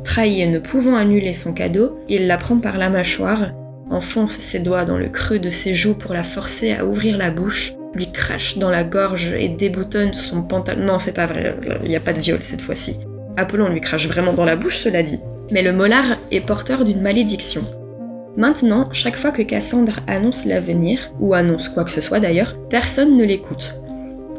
Trahi 0.03 0.41
et 0.41 0.47
ne 0.47 0.60
pouvant 0.60 0.95
annuler 0.95 1.34
son 1.34 1.53
cadeau, 1.53 1.99
il 2.10 2.27
la 2.27 2.38
prend 2.38 2.58
par 2.58 2.77
la 2.77 2.89
mâchoire, 2.89 3.51
enfonce 3.89 4.34
ses 4.34 4.60
doigts 4.60 4.86
dans 4.86 4.97
le 4.97 5.10
creux 5.10 5.39
de 5.39 5.49
ses 5.49 5.75
joues 5.75 5.95
pour 5.95 6.13
la 6.13 6.23
forcer 6.23 6.73
à 6.73 6.86
ouvrir 6.86 7.17
la 7.17 7.32
bouche, 7.32 7.73
lui 7.93 8.12
crache 8.12 8.58
dans 8.58 8.69
la 8.69 8.84
gorge 8.84 9.34
et 9.34 9.49
déboutonne 9.49 10.13
son 10.13 10.41
pantalon. 10.41 10.86
Non, 10.86 10.99
c'est 10.99 11.13
pas 11.13 11.25
vrai, 11.25 11.56
il 11.84 11.89
n'y 11.89 11.95
a 11.95 12.01
pas 12.01 12.13
de 12.13 12.19
viol 12.19 12.39
cette 12.43 12.62
fois-ci. 12.62 12.97
Apollon 13.38 13.69
lui 13.69 13.82
crache 13.82 14.08
vraiment 14.08 14.34
dans 14.34 14.45
la 14.45 14.56
bouche, 14.56 14.77
cela 14.77 15.03
dit. 15.03 15.19
Mais 15.51 15.62
le 15.62 15.73
molar 15.73 16.17
est 16.32 16.41
porteur 16.41 16.86
d'une 16.86 17.01
malédiction. 17.01 17.63
Maintenant, 18.36 18.89
chaque 18.91 19.15
fois 19.15 19.32
que 19.32 19.43
Cassandre 19.43 19.99
annonce 20.08 20.45
l'avenir, 20.45 21.12
ou 21.19 21.34
annonce 21.34 21.69
quoi 21.69 21.84
que 21.84 21.91
ce 21.91 22.01
soit 22.01 22.19
d'ailleurs, 22.19 22.56
personne 22.69 23.15
ne 23.15 23.23
l'écoute. 23.23 23.75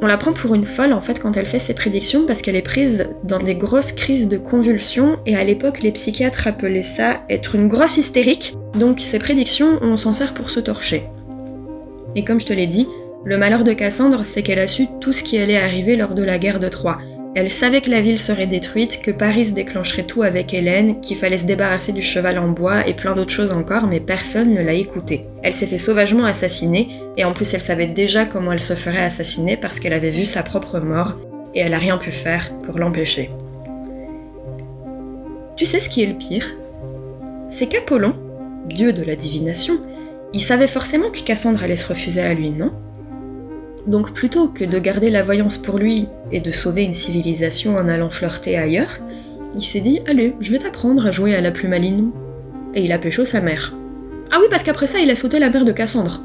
On 0.04 0.06
la 0.06 0.18
prend 0.18 0.34
pour 0.34 0.54
une 0.54 0.66
folle 0.66 0.92
en 0.92 1.00
fait 1.00 1.18
quand 1.18 1.34
elle 1.38 1.46
fait 1.46 1.58
ses 1.58 1.72
prédictions 1.72 2.26
parce 2.26 2.42
qu'elle 2.42 2.56
est 2.56 2.60
prise 2.60 3.08
dans 3.22 3.38
des 3.38 3.54
grosses 3.54 3.92
crises 3.92 4.28
de 4.28 4.36
convulsions 4.36 5.18
et 5.24 5.34
à 5.34 5.44
l'époque 5.44 5.80
les 5.80 5.92
psychiatres 5.92 6.46
appelaient 6.46 6.82
ça 6.82 7.22
être 7.30 7.54
une 7.54 7.68
grosse 7.68 7.96
hystérique, 7.96 8.52
donc 8.74 9.00
ses 9.00 9.18
prédictions 9.18 9.78
on 9.80 9.96
s'en 9.96 10.12
sert 10.12 10.34
pour 10.34 10.50
se 10.50 10.60
torcher. 10.60 11.04
Et 12.16 12.22
comme 12.22 12.38
je 12.38 12.44
te 12.44 12.52
l'ai 12.52 12.66
dit, 12.66 12.86
le 13.24 13.38
malheur 13.38 13.64
de 13.64 13.72
Cassandre 13.72 14.26
c'est 14.26 14.42
qu'elle 14.42 14.58
a 14.58 14.66
su 14.66 14.88
tout 15.00 15.14
ce 15.14 15.22
qui 15.22 15.38
allait 15.38 15.56
arriver 15.56 15.96
lors 15.96 16.14
de 16.14 16.22
la 16.22 16.38
guerre 16.38 16.60
de 16.60 16.68
Troie, 16.68 16.98
elle 17.34 17.50
savait 17.50 17.80
que 17.80 17.90
la 17.90 18.00
ville 18.00 18.20
serait 18.20 18.46
détruite, 18.46 19.02
que 19.02 19.10
Paris 19.10 19.50
déclencherait 19.50 20.04
tout 20.04 20.22
avec 20.22 20.54
Hélène, 20.54 21.00
qu'il 21.00 21.16
fallait 21.16 21.38
se 21.38 21.46
débarrasser 21.46 21.92
du 21.92 22.00
cheval 22.00 22.38
en 22.38 22.48
bois 22.48 22.86
et 22.86 22.94
plein 22.94 23.16
d'autres 23.16 23.32
choses 23.32 23.52
encore, 23.52 23.88
mais 23.88 23.98
personne 23.98 24.52
ne 24.52 24.62
l'a 24.62 24.74
écoutée. 24.74 25.26
Elle 25.42 25.54
s'est 25.54 25.66
fait 25.66 25.78
sauvagement 25.78 26.26
assassiner, 26.26 26.90
et 27.16 27.24
en 27.24 27.32
plus 27.32 27.52
elle 27.52 27.60
savait 27.60 27.88
déjà 27.88 28.24
comment 28.24 28.52
elle 28.52 28.62
se 28.62 28.74
ferait 28.74 29.02
assassiner 29.02 29.56
parce 29.56 29.80
qu'elle 29.80 29.92
avait 29.92 30.10
vu 30.10 30.26
sa 30.26 30.44
propre 30.44 30.78
mort, 30.78 31.18
et 31.54 31.60
elle 31.60 31.74
a 31.74 31.78
rien 31.78 31.98
pu 31.98 32.12
faire 32.12 32.52
pour 32.64 32.78
l'empêcher. 32.78 33.30
Tu 35.56 35.66
sais 35.66 35.80
ce 35.80 35.88
qui 35.88 36.02
est 36.02 36.06
le 36.06 36.18
pire? 36.18 36.46
C'est 37.48 37.66
qu'Apollon, 37.66 38.14
dieu 38.68 38.92
de 38.92 39.02
la 39.02 39.16
divination, 39.16 39.78
il 40.32 40.40
savait 40.40 40.68
forcément 40.68 41.10
que 41.10 41.20
Cassandre 41.20 41.64
allait 41.64 41.76
se 41.76 41.88
refuser 41.88 42.22
à 42.22 42.34
lui, 42.34 42.50
non? 42.50 42.72
Donc 43.86 44.12
plutôt 44.12 44.48
que 44.48 44.64
de 44.64 44.78
garder 44.78 45.10
la 45.10 45.22
voyance 45.22 45.58
pour 45.58 45.78
lui 45.78 46.08
et 46.32 46.40
de 46.40 46.52
sauver 46.52 46.82
une 46.82 46.94
civilisation 46.94 47.76
en 47.76 47.88
allant 47.88 48.10
flirter 48.10 48.56
ailleurs, 48.56 48.98
il 49.54 49.62
s'est 49.62 49.80
dit 49.80 50.00
Allez, 50.06 50.34
je 50.40 50.50
vais 50.50 50.58
t'apprendre 50.58 51.06
à 51.06 51.10
jouer 51.10 51.34
à 51.34 51.40
la 51.40 51.50
plus 51.50 51.68
maline. 51.68 52.10
Et 52.74 52.84
il 52.84 52.92
a 52.92 52.98
pécho 52.98 53.24
sa 53.24 53.40
mère. 53.40 53.74
Ah 54.32 54.38
oui, 54.40 54.46
parce 54.50 54.64
qu'après 54.64 54.86
ça, 54.86 54.98
il 54.98 55.10
a 55.10 55.16
sauté 55.16 55.38
la 55.38 55.50
mère 55.50 55.64
de 55.64 55.72
Cassandre. 55.72 56.22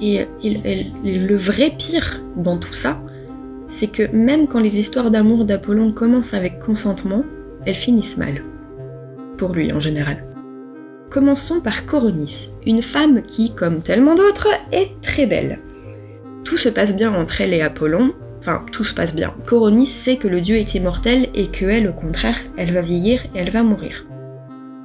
Et, 0.00 0.26
le 0.44 1.36
vrai 1.36 1.72
pire 1.76 2.22
dans 2.36 2.58
tout 2.58 2.74
ça, 2.74 3.00
c'est 3.66 3.88
que 3.88 4.14
même 4.14 4.46
quand 4.46 4.60
les 4.60 4.78
histoires 4.78 5.10
d'amour 5.10 5.44
d'Apollon 5.44 5.90
commencent 5.90 6.34
avec 6.34 6.60
consentement, 6.60 7.24
elles 7.64 7.74
finissent 7.74 8.18
mal. 8.18 8.42
Pour 9.38 9.54
lui 9.54 9.72
en 9.72 9.80
général. 9.80 10.24
Commençons 11.10 11.60
par 11.60 11.86
Coronis, 11.86 12.48
une 12.66 12.82
femme 12.82 13.22
qui, 13.22 13.54
comme 13.54 13.80
tellement 13.80 14.14
d'autres, 14.14 14.48
est 14.72 15.00
très 15.02 15.26
belle. 15.26 15.60
Tout 16.44 16.58
se 16.58 16.68
passe 16.68 16.96
bien 16.96 17.14
entre 17.14 17.40
elle 17.40 17.54
et 17.54 17.62
Apollon, 17.62 18.12
enfin 18.38 18.64
tout 18.72 18.84
se 18.84 18.92
passe 18.92 19.14
bien. 19.14 19.32
Coronis 19.46 19.86
sait 19.86 20.16
que 20.16 20.28
le 20.28 20.40
dieu 20.40 20.56
est 20.56 20.74
immortel 20.74 21.28
et 21.34 21.46
que 21.48 21.64
elle, 21.64 21.88
au 21.88 21.92
contraire, 21.92 22.38
elle 22.56 22.72
va 22.72 22.82
vieillir 22.82 23.24
et 23.34 23.38
elle 23.38 23.50
va 23.50 23.62
mourir. 23.62 24.04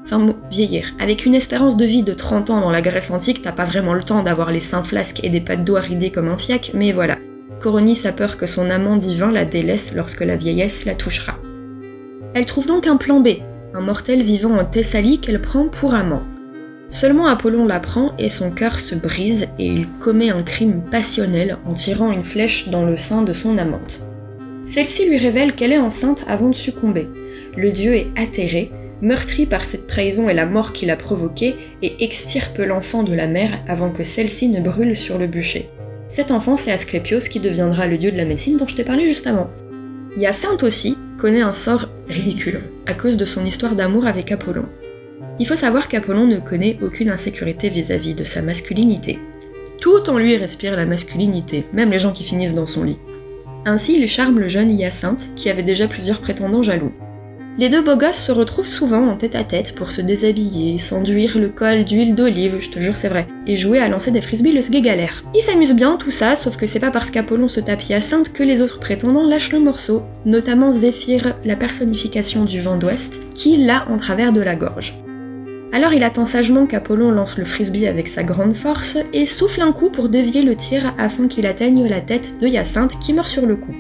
Enfin, 0.06 0.36
vieillir. 0.50 0.94
Avec 1.00 1.26
une 1.26 1.36
espérance 1.36 1.76
de 1.76 1.86
vie 1.86 2.04
de 2.04 2.14
30 2.14 2.52
ans 2.52 2.62
dans 2.62 2.72
la 2.72 2.82
Grèce 2.82 3.12
antique, 3.12 3.42
t'as 3.42 3.52
pas 3.52 3.66
vraiment 3.66 3.94
le 3.94 4.04
temps 4.04 4.24
d'avoir 4.24 4.52
les 4.52 4.60
seins 4.60 4.84
flasques 4.84 5.24
et 5.24 5.30
des 5.30 5.42
pattes 5.42 5.64
d'eau 5.64 5.76
ridées 5.76 6.12
comme 6.12 6.28
un 6.28 6.38
fiac, 6.38 6.72
mais 6.74 6.92
voilà. 6.92 7.18
Coronis 7.62 8.02
a 8.06 8.12
peur 8.12 8.38
que 8.38 8.46
son 8.46 8.70
amant 8.70 8.96
divin 8.96 9.32
la 9.32 9.46
délaisse 9.46 9.94
lorsque 9.96 10.22
la 10.22 10.36
vieillesse 10.36 10.86
la 10.86 10.96
touchera. 10.96 11.38
Elle 12.34 12.46
trouve 12.46 12.68
donc 12.68 12.88
un 12.88 12.98
plan 12.98 13.20
B, 13.20 13.28
un 13.74 13.82
mortel 13.82 14.22
vivant 14.22 14.58
en 14.58 14.66
Thessalie 14.66 15.20
qu'elle 15.20 15.42
prend 15.42 15.68
pour 15.68 15.94
amant. 15.94 16.24
Seulement 16.90 17.28
Apollon 17.28 17.66
l'apprend 17.66 18.12
et 18.20 18.30
son 18.30 18.52
cœur 18.52 18.80
se 18.80 18.96
brise 18.96 19.48
et 19.58 19.68
il 19.68 19.88
commet 20.02 20.30
un 20.30 20.44
crime 20.44 20.82
passionnel 20.92 21.58
en 21.66 21.74
tirant 21.74 22.12
une 22.12 22.24
flèche 22.24 22.68
dans 22.68 22.86
le 22.86 22.98
sein 22.98 23.22
de 23.22 23.32
son 23.32 23.58
amante. 23.58 24.02
Celle-ci 24.66 25.08
lui 25.08 25.18
révèle 25.18 25.54
qu'elle 25.54 25.72
est 25.72 25.78
enceinte 25.78 26.26
avant 26.28 26.50
de 26.50 26.56
succomber. 26.56 27.08
Le 27.56 27.72
dieu 27.72 27.94
est 27.94 28.08
atterré, 28.18 28.72
meurtri 29.02 29.46
par 29.46 29.64
cette 29.64 29.88
trahison 29.88 30.30
et 30.30 30.34
la 30.34 30.46
mort 30.46 30.74
qu'il 30.74 30.92
a 30.92 30.98
provoquée, 30.98 31.56
et 31.82 32.04
extirpe 32.04 32.58
l'enfant 32.60 33.04
de 33.04 33.14
la 33.14 33.28
mère 33.28 33.58
avant 33.68 33.90
que 33.90 34.04
celle-ci 34.04 34.50
ne 34.50 34.62
brûle 34.62 34.96
sur 34.96 35.18
le 35.18 35.28
bûcher. 35.28 35.70
Cet 36.10 36.30
enfant, 36.30 36.58
c'est 36.58 36.74
Asclépios 36.74 37.20
qui 37.20 37.40
deviendra 37.40 37.88
le 37.88 37.98
dieu 37.98 38.12
de 38.12 38.18
la 38.18 38.26
médecine 38.26 38.58
dont 38.58 38.68
je 38.68 38.76
t'ai 38.76 38.84
parlé 38.84 39.06
juste 39.06 39.28
avant. 39.28 39.50
Hyacinthe 40.18 40.64
aussi 40.64 40.98
connaît 41.18 41.42
un 41.42 41.54
sort 41.54 41.88
ridicule, 42.10 42.64
à 42.86 42.94
cause 42.94 43.16
de 43.16 43.24
son 43.24 43.46
histoire 43.46 43.76
d'amour 43.76 44.06
avec 44.06 44.32
Apollon. 44.32 44.66
Il 45.40 45.48
faut 45.48 45.56
savoir 45.56 45.88
qu'Apollon 45.88 46.28
ne 46.28 46.40
connaît 46.40 46.78
aucune 46.82 47.10
insécurité 47.10 47.70
vis-à-vis 47.70 48.14
de 48.14 48.26
sa 48.26 48.42
masculinité. 48.42 49.20
tout 49.80 50.10
en 50.10 50.20
lui 50.20 50.38
respire 50.38 50.76
la 50.76 50.86
masculinité, 50.86 51.66
même 51.74 51.90
les 51.90 51.98
gens 51.98 52.12
qui 52.12 52.24
finissent 52.24 52.54
dans 52.54 52.68
son 52.68 52.84
lit. 52.84 53.00
Ainsi, 53.66 54.00
il 54.00 54.08
charme 54.08 54.40
le 54.40 54.48
jeune 54.48 54.70
Hyacinthe, 54.70 55.30
qui 55.36 55.50
avait 55.50 55.64
déjà 55.64 55.88
plusieurs 55.88 56.22
prétendants 56.22 56.62
jaloux. 56.62 56.92
Les 57.58 57.68
deux 57.68 57.82
beaux 57.82 57.98
gosses 57.98 58.16
se 58.16 58.32
retrouvent 58.32 58.68
souvent 58.68 59.06
en 59.10 59.18
tête 59.18 59.36
à 59.36 59.44
tête 59.44 59.76
pour 59.76 59.92
se 59.92 60.00
déshabiller, 60.02 60.78
s'enduire 60.78 61.38
le 61.38 61.50
col 61.50 61.84
d'huile 61.84 62.16
d'olive, 62.16 62.58
je 62.60 62.70
te 62.70 62.80
jure 62.80 62.96
c'est 62.96 63.10
vrai, 63.10 63.28
et 63.46 63.58
jouer 63.58 63.80
à 63.80 63.90
lancer 63.90 64.10
des 64.10 64.22
frisbees 64.22 64.54
le 64.54 64.62
sguégalère. 64.62 65.24
Ils 65.36 65.42
s'amusent 65.42 65.76
bien 65.76 65.98
tout 65.98 66.12
ça, 66.12 66.38
sauf 66.38 66.56
que 66.56 66.66
c'est 66.66 66.80
pas 66.80 66.92
parce 66.92 67.12
qu'Apollon 67.12 67.50
se 67.50 67.60
tape 67.60 67.84
Hyacinthe 67.84 68.32
que 68.32 68.44
les 68.44 68.62
autres 68.62 68.80
prétendants 68.80 69.28
lâchent 69.28 69.52
le 69.52 69.60
morceau, 69.60 70.04
notamment 70.26 70.72
Zéphyr, 70.72 71.36
la 71.44 71.58
personnification 71.58 72.46
du 72.46 72.62
vent 72.62 72.78
d'ouest, 72.78 73.20
qui 73.36 73.58
l'a 73.58 73.86
en 73.90 73.98
travers 73.98 74.32
de 74.32 74.42
la 74.42 74.56
gorge. 74.56 74.96
Alors 75.74 75.94
il 75.94 76.06
attend 76.06 76.26
sagement 76.26 76.68
qu'Apollon 76.68 77.12
lance 77.12 77.38
le 77.38 77.46
frisbee 77.46 77.88
avec 77.88 78.08
sa 78.08 78.24
grande 78.24 78.56
force 78.56 78.98
et 79.14 79.26
souffle 79.26 79.62
un 79.62 79.74
coup 79.74 79.90
pour 79.90 80.08
dévier 80.08 80.42
le 80.42 80.56
tir 80.56 80.94
afin 80.98 81.28
qu'il 81.28 81.46
atteigne 81.46 81.88
la 81.88 82.00
tête 82.00 82.40
de 82.40 82.48
Hyacinthe 82.48 82.98
qui 83.00 83.14
meurt 83.14 83.28
sur 83.28 83.46
le 83.46 83.58
coup. 83.58 83.76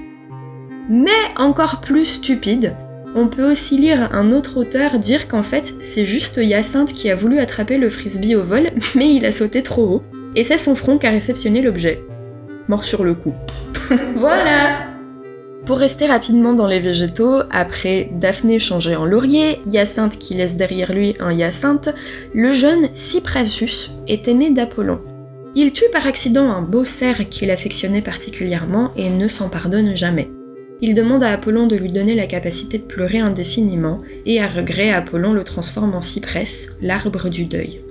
Mais 0.89 1.09
encore 1.37 1.79
plus 1.79 2.05
stupide, 2.05 2.75
on 3.15 3.27
peut 3.27 3.49
aussi 3.49 3.77
lire 3.77 4.09
un 4.13 4.31
autre 4.31 4.57
auteur 4.57 4.99
dire 4.99 5.27
qu'en 5.27 5.43
fait 5.43 5.73
c'est 5.81 6.05
juste 6.05 6.37
Hyacinthe 6.37 6.93
qui 6.93 7.09
a 7.09 7.15
voulu 7.15 7.39
attraper 7.39 7.77
le 7.77 7.89
frisbee 7.89 8.35
au 8.35 8.43
vol, 8.43 8.71
mais 8.95 9.13
il 9.13 9.25
a 9.25 9.31
sauté 9.31 9.63
trop 9.63 9.83
haut, 9.83 10.03
et 10.35 10.43
c'est 10.43 10.57
son 10.57 10.75
front 10.75 10.97
qui 10.97 11.07
a 11.07 11.11
réceptionné 11.11 11.61
l'objet. 11.61 12.03
Mort 12.67 12.83
sur 12.83 13.03
le 13.03 13.13
coup. 13.13 13.33
voilà 14.15 14.87
pour 15.65 15.77
rester 15.77 16.07
rapidement 16.07 16.53
dans 16.53 16.65
les 16.65 16.79
végétaux, 16.79 17.41
après 17.51 18.09
Daphné 18.13 18.57
changée 18.57 18.95
en 18.95 19.05
laurier, 19.05 19.61
Hyacinthe 19.67 20.17
qui 20.17 20.33
laisse 20.33 20.57
derrière 20.57 20.91
lui 20.91 21.15
un 21.19 21.31
Hyacinthe, 21.31 21.89
le 22.33 22.51
jeune 22.51 22.89
Cyprasus 22.93 23.91
est 24.07 24.27
aimé 24.27 24.49
d'Apollon. 24.49 24.99
Il 25.53 25.71
tue 25.71 25.89
par 25.91 26.07
accident 26.07 26.49
un 26.49 26.63
beau 26.63 26.83
cerf 26.83 27.29
qu'il 27.29 27.51
affectionnait 27.51 28.01
particulièrement 28.01 28.91
et 28.95 29.09
ne 29.09 29.27
s'en 29.27 29.49
pardonne 29.49 29.95
jamais. 29.95 30.31
Il 30.81 30.95
demande 30.95 31.23
à 31.23 31.31
Apollon 31.31 31.67
de 31.67 31.75
lui 31.75 31.91
donner 31.91 32.15
la 32.15 32.25
capacité 32.25 32.79
de 32.79 32.83
pleurer 32.83 33.19
indéfiniment, 33.19 33.99
et 34.25 34.41
à 34.41 34.47
regret, 34.47 34.91
Apollon 34.91 35.31
le 35.33 35.43
transforme 35.43 35.93
en 35.93 36.01
cyprès, 36.01 36.47
l'arbre 36.81 37.29
du 37.29 37.45
deuil. 37.45 37.81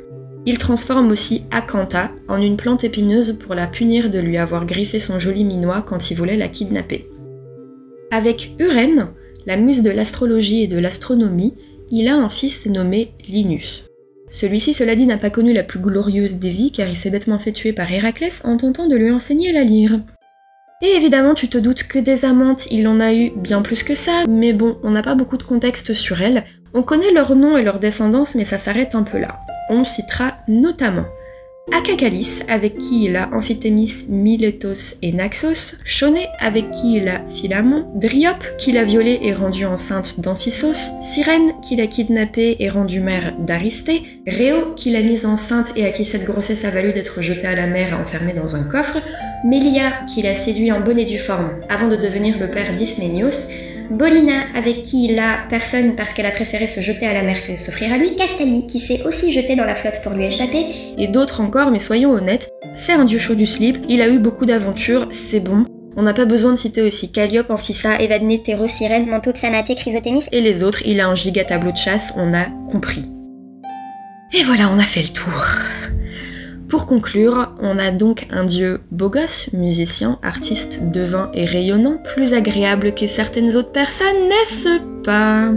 Il 0.46 0.58
transforme 0.58 1.10
aussi 1.10 1.42
Acantha 1.50 2.10
en 2.26 2.40
une 2.40 2.56
plante 2.56 2.82
épineuse 2.82 3.38
pour 3.38 3.54
la 3.54 3.66
punir 3.66 4.10
de 4.10 4.18
lui 4.18 4.38
avoir 4.38 4.66
griffé 4.66 4.98
son 4.98 5.18
joli 5.18 5.44
minois 5.44 5.84
quand 5.86 6.10
il 6.10 6.16
voulait 6.16 6.36
la 6.36 6.48
kidnapper. 6.48 7.06
Avec 8.10 8.52
Urène, 8.58 9.10
la 9.46 9.56
muse 9.56 9.82
de 9.82 9.90
l'astrologie 9.90 10.62
et 10.62 10.66
de 10.66 10.78
l'astronomie, 10.78 11.54
il 11.90 12.08
a 12.08 12.16
un 12.16 12.30
fils 12.30 12.66
nommé 12.66 13.12
Linus. 13.28 13.84
Celui-ci, 14.28 14.74
cela 14.74 14.94
dit, 14.94 15.06
n'a 15.06 15.18
pas 15.18 15.30
connu 15.30 15.52
la 15.52 15.62
plus 15.62 15.80
glorieuse 15.80 16.36
des 16.36 16.50
vies 16.50 16.72
car 16.72 16.88
il 16.88 16.96
s'est 16.96 17.10
bêtement 17.10 17.38
fait 17.38 17.52
tuer 17.52 17.72
par 17.72 17.92
Héraclès 17.92 18.40
en 18.44 18.56
tentant 18.56 18.88
de 18.88 18.96
lui 18.96 19.10
enseigner 19.10 19.52
la 19.52 19.62
lyre. 19.62 20.00
Et 20.82 20.96
évidemment, 20.96 21.34
tu 21.34 21.48
te 21.48 21.58
doutes 21.58 21.82
que 21.82 21.98
des 21.98 22.24
amantes, 22.24 22.66
il 22.70 22.88
en 22.88 23.00
a 23.00 23.12
eu 23.12 23.32
bien 23.36 23.60
plus 23.60 23.82
que 23.82 23.94
ça, 23.94 24.24
mais 24.26 24.54
bon, 24.54 24.78
on 24.82 24.90
n'a 24.90 25.02
pas 25.02 25.14
beaucoup 25.14 25.36
de 25.36 25.42
contexte 25.42 25.92
sur 25.92 26.22
elles. 26.22 26.44
On 26.72 26.82
connaît 26.82 27.12
leur 27.12 27.36
nom 27.36 27.58
et 27.58 27.62
leur 27.62 27.80
descendance, 27.80 28.34
mais 28.34 28.46
ça 28.46 28.56
s'arrête 28.56 28.94
un 28.94 29.02
peu 29.02 29.18
là. 29.18 29.40
On 29.68 29.84
citera 29.84 30.38
notamment. 30.48 31.04
Acacalis, 31.72 32.40
avec 32.48 32.78
qui 32.78 33.04
il 33.04 33.16
a 33.16 33.28
Amphithémis, 33.32 34.06
Miletos 34.08 34.96
et 35.02 35.12
Naxos, 35.12 35.76
Choné, 35.84 36.26
avec 36.40 36.70
qui 36.70 36.96
il 36.96 37.08
a 37.08 37.20
Philamon, 37.28 37.86
Dryope, 37.94 38.56
qui 38.58 38.72
l'a 38.72 38.84
violée 38.84 39.20
et 39.22 39.34
rendue 39.34 39.66
enceinte 39.66 40.18
d'Amphissos, 40.18 40.90
Sirène, 41.02 41.52
qui 41.62 41.76
l'a 41.76 41.86
kidnappée 41.86 42.56
et 42.58 42.70
rendue 42.70 43.00
mère 43.00 43.36
d'Aristée, 43.38 44.02
Réo, 44.26 44.74
qui 44.74 44.90
l'a 44.90 45.02
mise 45.02 45.26
enceinte 45.26 45.72
et 45.76 45.84
à 45.84 45.90
qui 45.90 46.06
cette 46.06 46.24
grossesse 46.24 46.64
a 46.64 46.70
valu 46.70 46.92
d'être 46.92 47.20
jetée 47.20 47.46
à 47.46 47.54
la 47.54 47.66
mer 47.66 47.98
enfermée 48.00 48.32
dans 48.32 48.56
un 48.56 48.64
coffre, 48.64 48.98
Mélia, 49.44 50.04
qui 50.06 50.20
l'a 50.22 50.34
séduit 50.34 50.70
en 50.70 50.80
bonne 50.80 50.98
et 50.98 51.06
due 51.06 51.18
forme 51.18 51.52
avant 51.68 51.88
de 51.88 51.96
devenir 51.96 52.38
le 52.38 52.50
père 52.50 52.74
d'Isménios, 52.74 53.48
Bolina, 53.90 54.42
avec 54.54 54.82
qui 54.82 55.06
il 55.06 55.18
a 55.18 55.38
personne 55.48 55.96
parce 55.96 56.12
qu'elle 56.12 56.26
a 56.26 56.30
préféré 56.30 56.66
se 56.66 56.80
jeter 56.80 57.06
à 57.06 57.14
la 57.14 57.22
mer 57.22 57.44
que 57.44 57.56
s'offrir 57.56 57.92
à 57.92 57.98
lui, 57.98 58.14
Castali, 58.14 58.66
qui 58.66 58.78
s'est 58.78 59.02
aussi 59.04 59.32
jeté 59.32 59.56
dans 59.56 59.64
la 59.64 59.74
flotte 59.74 60.00
pour 60.02 60.12
lui 60.12 60.26
échapper, 60.26 60.66
et 60.96 61.08
d'autres 61.08 61.40
encore, 61.40 61.70
mais 61.70 61.78
soyons 61.78 62.12
honnêtes, 62.12 62.50
c'est 62.74 62.92
un 62.92 63.04
dieu 63.04 63.18
chaud 63.18 63.34
du 63.34 63.46
slip, 63.46 63.78
il 63.88 64.02
a 64.02 64.08
eu 64.08 64.18
beaucoup 64.18 64.46
d'aventures, 64.46 65.08
c'est 65.10 65.40
bon. 65.40 65.64
On 65.96 66.02
n'a 66.02 66.14
pas 66.14 66.26
besoin 66.26 66.52
de 66.52 66.58
citer 66.58 66.82
aussi 66.82 67.10
Calliope, 67.10 67.50
Amphissa, 67.50 67.98
Evadne, 67.98 68.40
Théro, 68.42 68.68
Sirène, 68.68 69.06
Manto, 69.06 69.32
Psanaté, 69.32 69.74
Chrysothémis, 69.74 70.24
et 70.30 70.40
les 70.40 70.62
autres, 70.62 70.82
il 70.86 71.00
a 71.00 71.08
un 71.08 71.14
giga 71.16 71.44
tableau 71.44 71.72
de 71.72 71.76
chasse, 71.76 72.12
on 72.16 72.32
a 72.32 72.44
compris. 72.70 73.04
Et 74.32 74.44
voilà, 74.44 74.68
on 74.70 74.78
a 74.78 74.84
fait 74.84 75.02
le 75.02 75.08
tour. 75.08 75.32
Pour 76.70 76.86
conclure, 76.86 77.52
on 77.60 77.80
a 77.80 77.90
donc 77.90 78.28
un 78.30 78.44
dieu 78.44 78.80
beau 78.92 79.10
gosse, 79.10 79.52
musicien, 79.52 80.20
artiste, 80.22 80.78
devin 80.92 81.28
et 81.34 81.44
rayonnant, 81.44 81.98
plus 82.14 82.32
agréable 82.32 82.94
que 82.94 83.08
certaines 83.08 83.56
autres 83.56 83.72
personnes, 83.72 84.28
n'est-ce 84.28 84.78
pas? 85.02 85.50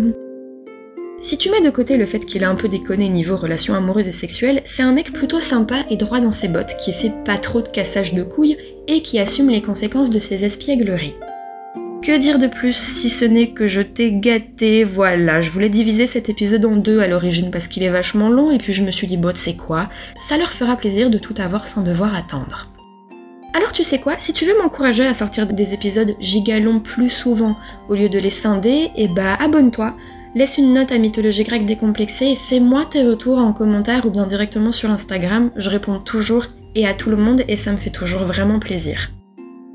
Si 1.20 1.38
tu 1.38 1.52
mets 1.52 1.62
de 1.62 1.70
côté 1.70 1.98
le 1.98 2.08
fait 2.08 2.26
qu'il 2.26 2.44
a 2.44 2.50
un 2.50 2.56
peu 2.56 2.68
déconné 2.68 3.10
niveau 3.10 3.38
relations 3.38 3.76
amoureuses 3.76 4.08
et 4.08 4.12
sexuelles, 4.12 4.64
c'est 4.66 4.82
un 4.82 4.92
mec 4.92 5.14
plutôt 5.14 5.40
sympa 5.40 5.86
et 5.92 5.98
droit 5.98 6.20
dans 6.20 6.32
ses 6.32 6.48
bottes, 6.48 6.76
qui 6.84 6.92
fait 6.92 7.14
pas 7.24 7.38
trop 7.38 7.62
de 7.62 7.70
cassage 7.70 8.16
de 8.16 8.24
couilles 8.24 8.58
et 8.88 9.04
qui 9.04 9.20
assume 9.20 9.50
les 9.50 9.62
conséquences 9.62 10.10
de 10.10 10.20
ses 10.20 10.44
espiègleries. 10.44 11.16
Que 12.04 12.18
dire 12.18 12.38
de 12.38 12.48
plus 12.48 12.76
si 12.76 13.10
ce 13.10 13.24
n'est 13.24 13.52
que 13.52 13.66
je 13.66 13.80
t'ai 13.80 14.12
gâté, 14.12 14.84
voilà, 14.84 15.40
je 15.40 15.50
voulais 15.50 15.70
diviser 15.70 16.06
cet 16.06 16.28
épisode 16.28 16.66
en 16.66 16.76
deux 16.76 17.00
à 17.00 17.08
l'origine 17.08 17.50
parce 17.50 17.70
qu'il 17.70 17.82
est 17.82 17.90
vachement 17.90 18.30
long 18.30 18.52
et 18.52 18.58
puis 18.58 18.74
je 18.74 18.84
me 18.84 18.92
suis 18.92 19.08
dit, 19.08 19.16
bon, 19.16 19.34
c'est 19.34 19.56
quoi? 19.56 19.90
Ça 20.18 20.38
leur 20.38 20.52
fera 20.52 20.76
plaisir 20.76 21.10
de 21.10 21.18
tout 21.18 21.34
avoir 21.38 21.66
sans 21.66 21.82
devoir 21.82 22.14
attendre. 22.14 22.68
Alors 23.54 23.72
tu 23.72 23.86
sais 23.86 24.02
quoi, 24.02 24.16
si 24.18 24.34
tu 24.34 24.44
veux 24.44 24.58
m'encourager 24.58 25.06
à 25.06 25.14
sortir 25.14 25.48
des 25.48 25.74
épisodes 25.74 26.14
gigalons 26.20 26.82
plus 26.82 27.10
souvent 27.10 27.56
au 27.88 27.96
lieu 27.96 28.10
de 28.10 28.20
les 28.20 28.32
scinder, 28.32 28.92
et 28.98 29.06
eh 29.06 29.08
bah 29.08 29.38
abonne-toi, 29.40 29.96
laisse 30.36 30.58
une 30.58 30.74
note 30.74 30.92
à 30.92 30.98
Mythologie 30.98 31.46
grecque 31.46 31.66
décomplexée 31.66 32.32
et 32.32 32.36
fais-moi 32.36 32.84
tes 32.84 33.04
retours 33.04 33.38
en 33.38 33.54
commentaire 33.54 34.06
ou 34.06 34.10
bien 34.10 34.28
directement 34.28 34.74
sur 34.74 34.92
Instagram, 34.92 35.52
je 35.56 35.70
réponds 35.70 36.00
toujours 36.00 36.48
et 36.76 36.86
à 36.86 36.94
tout 36.94 37.12
le 37.12 37.18
monde 37.18 37.44
et 37.48 37.56
ça 37.56 37.72
me 37.72 37.78
fait 37.78 37.92
toujours 37.92 38.26
vraiment 38.26 38.60
plaisir. 38.60 39.10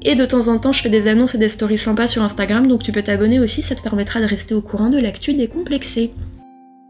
Et 0.02 0.14
de 0.14 0.24
temps 0.24 0.48
en 0.48 0.58
temps, 0.58 0.72
je 0.72 0.80
fais 0.80 0.88
des 0.88 1.08
annonces 1.08 1.34
et 1.34 1.38
des 1.38 1.48
stories 1.48 1.78
sympas 1.78 2.06
sur 2.06 2.22
Instagram, 2.22 2.66
donc 2.66 2.82
tu 2.82 2.92
peux 2.92 3.02
t'abonner 3.02 3.40
aussi, 3.40 3.62
ça 3.62 3.74
te 3.74 3.82
permettra 3.82 4.20
de 4.20 4.26
rester 4.26 4.54
au 4.54 4.60
courant 4.60 4.90
de 4.90 4.98
l'actu 4.98 5.34
décomplexée. 5.34 6.12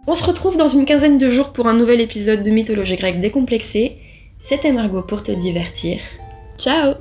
On 0.06 0.14
se 0.14 0.24
retrouve 0.24 0.56
dans 0.56 0.68
une 0.68 0.86
quinzaine 0.86 1.18
de 1.18 1.30
jours 1.30 1.52
pour 1.52 1.68
un 1.68 1.74
nouvel 1.74 2.00
épisode 2.00 2.42
de 2.42 2.50
Mythologie 2.50 2.96
grecque 2.96 3.20
décomplexée. 3.20 3.98
C'était 4.38 4.72
Margot 4.72 5.02
pour 5.02 5.22
te 5.22 5.32
divertir. 5.32 5.98
Ciao 6.58 6.94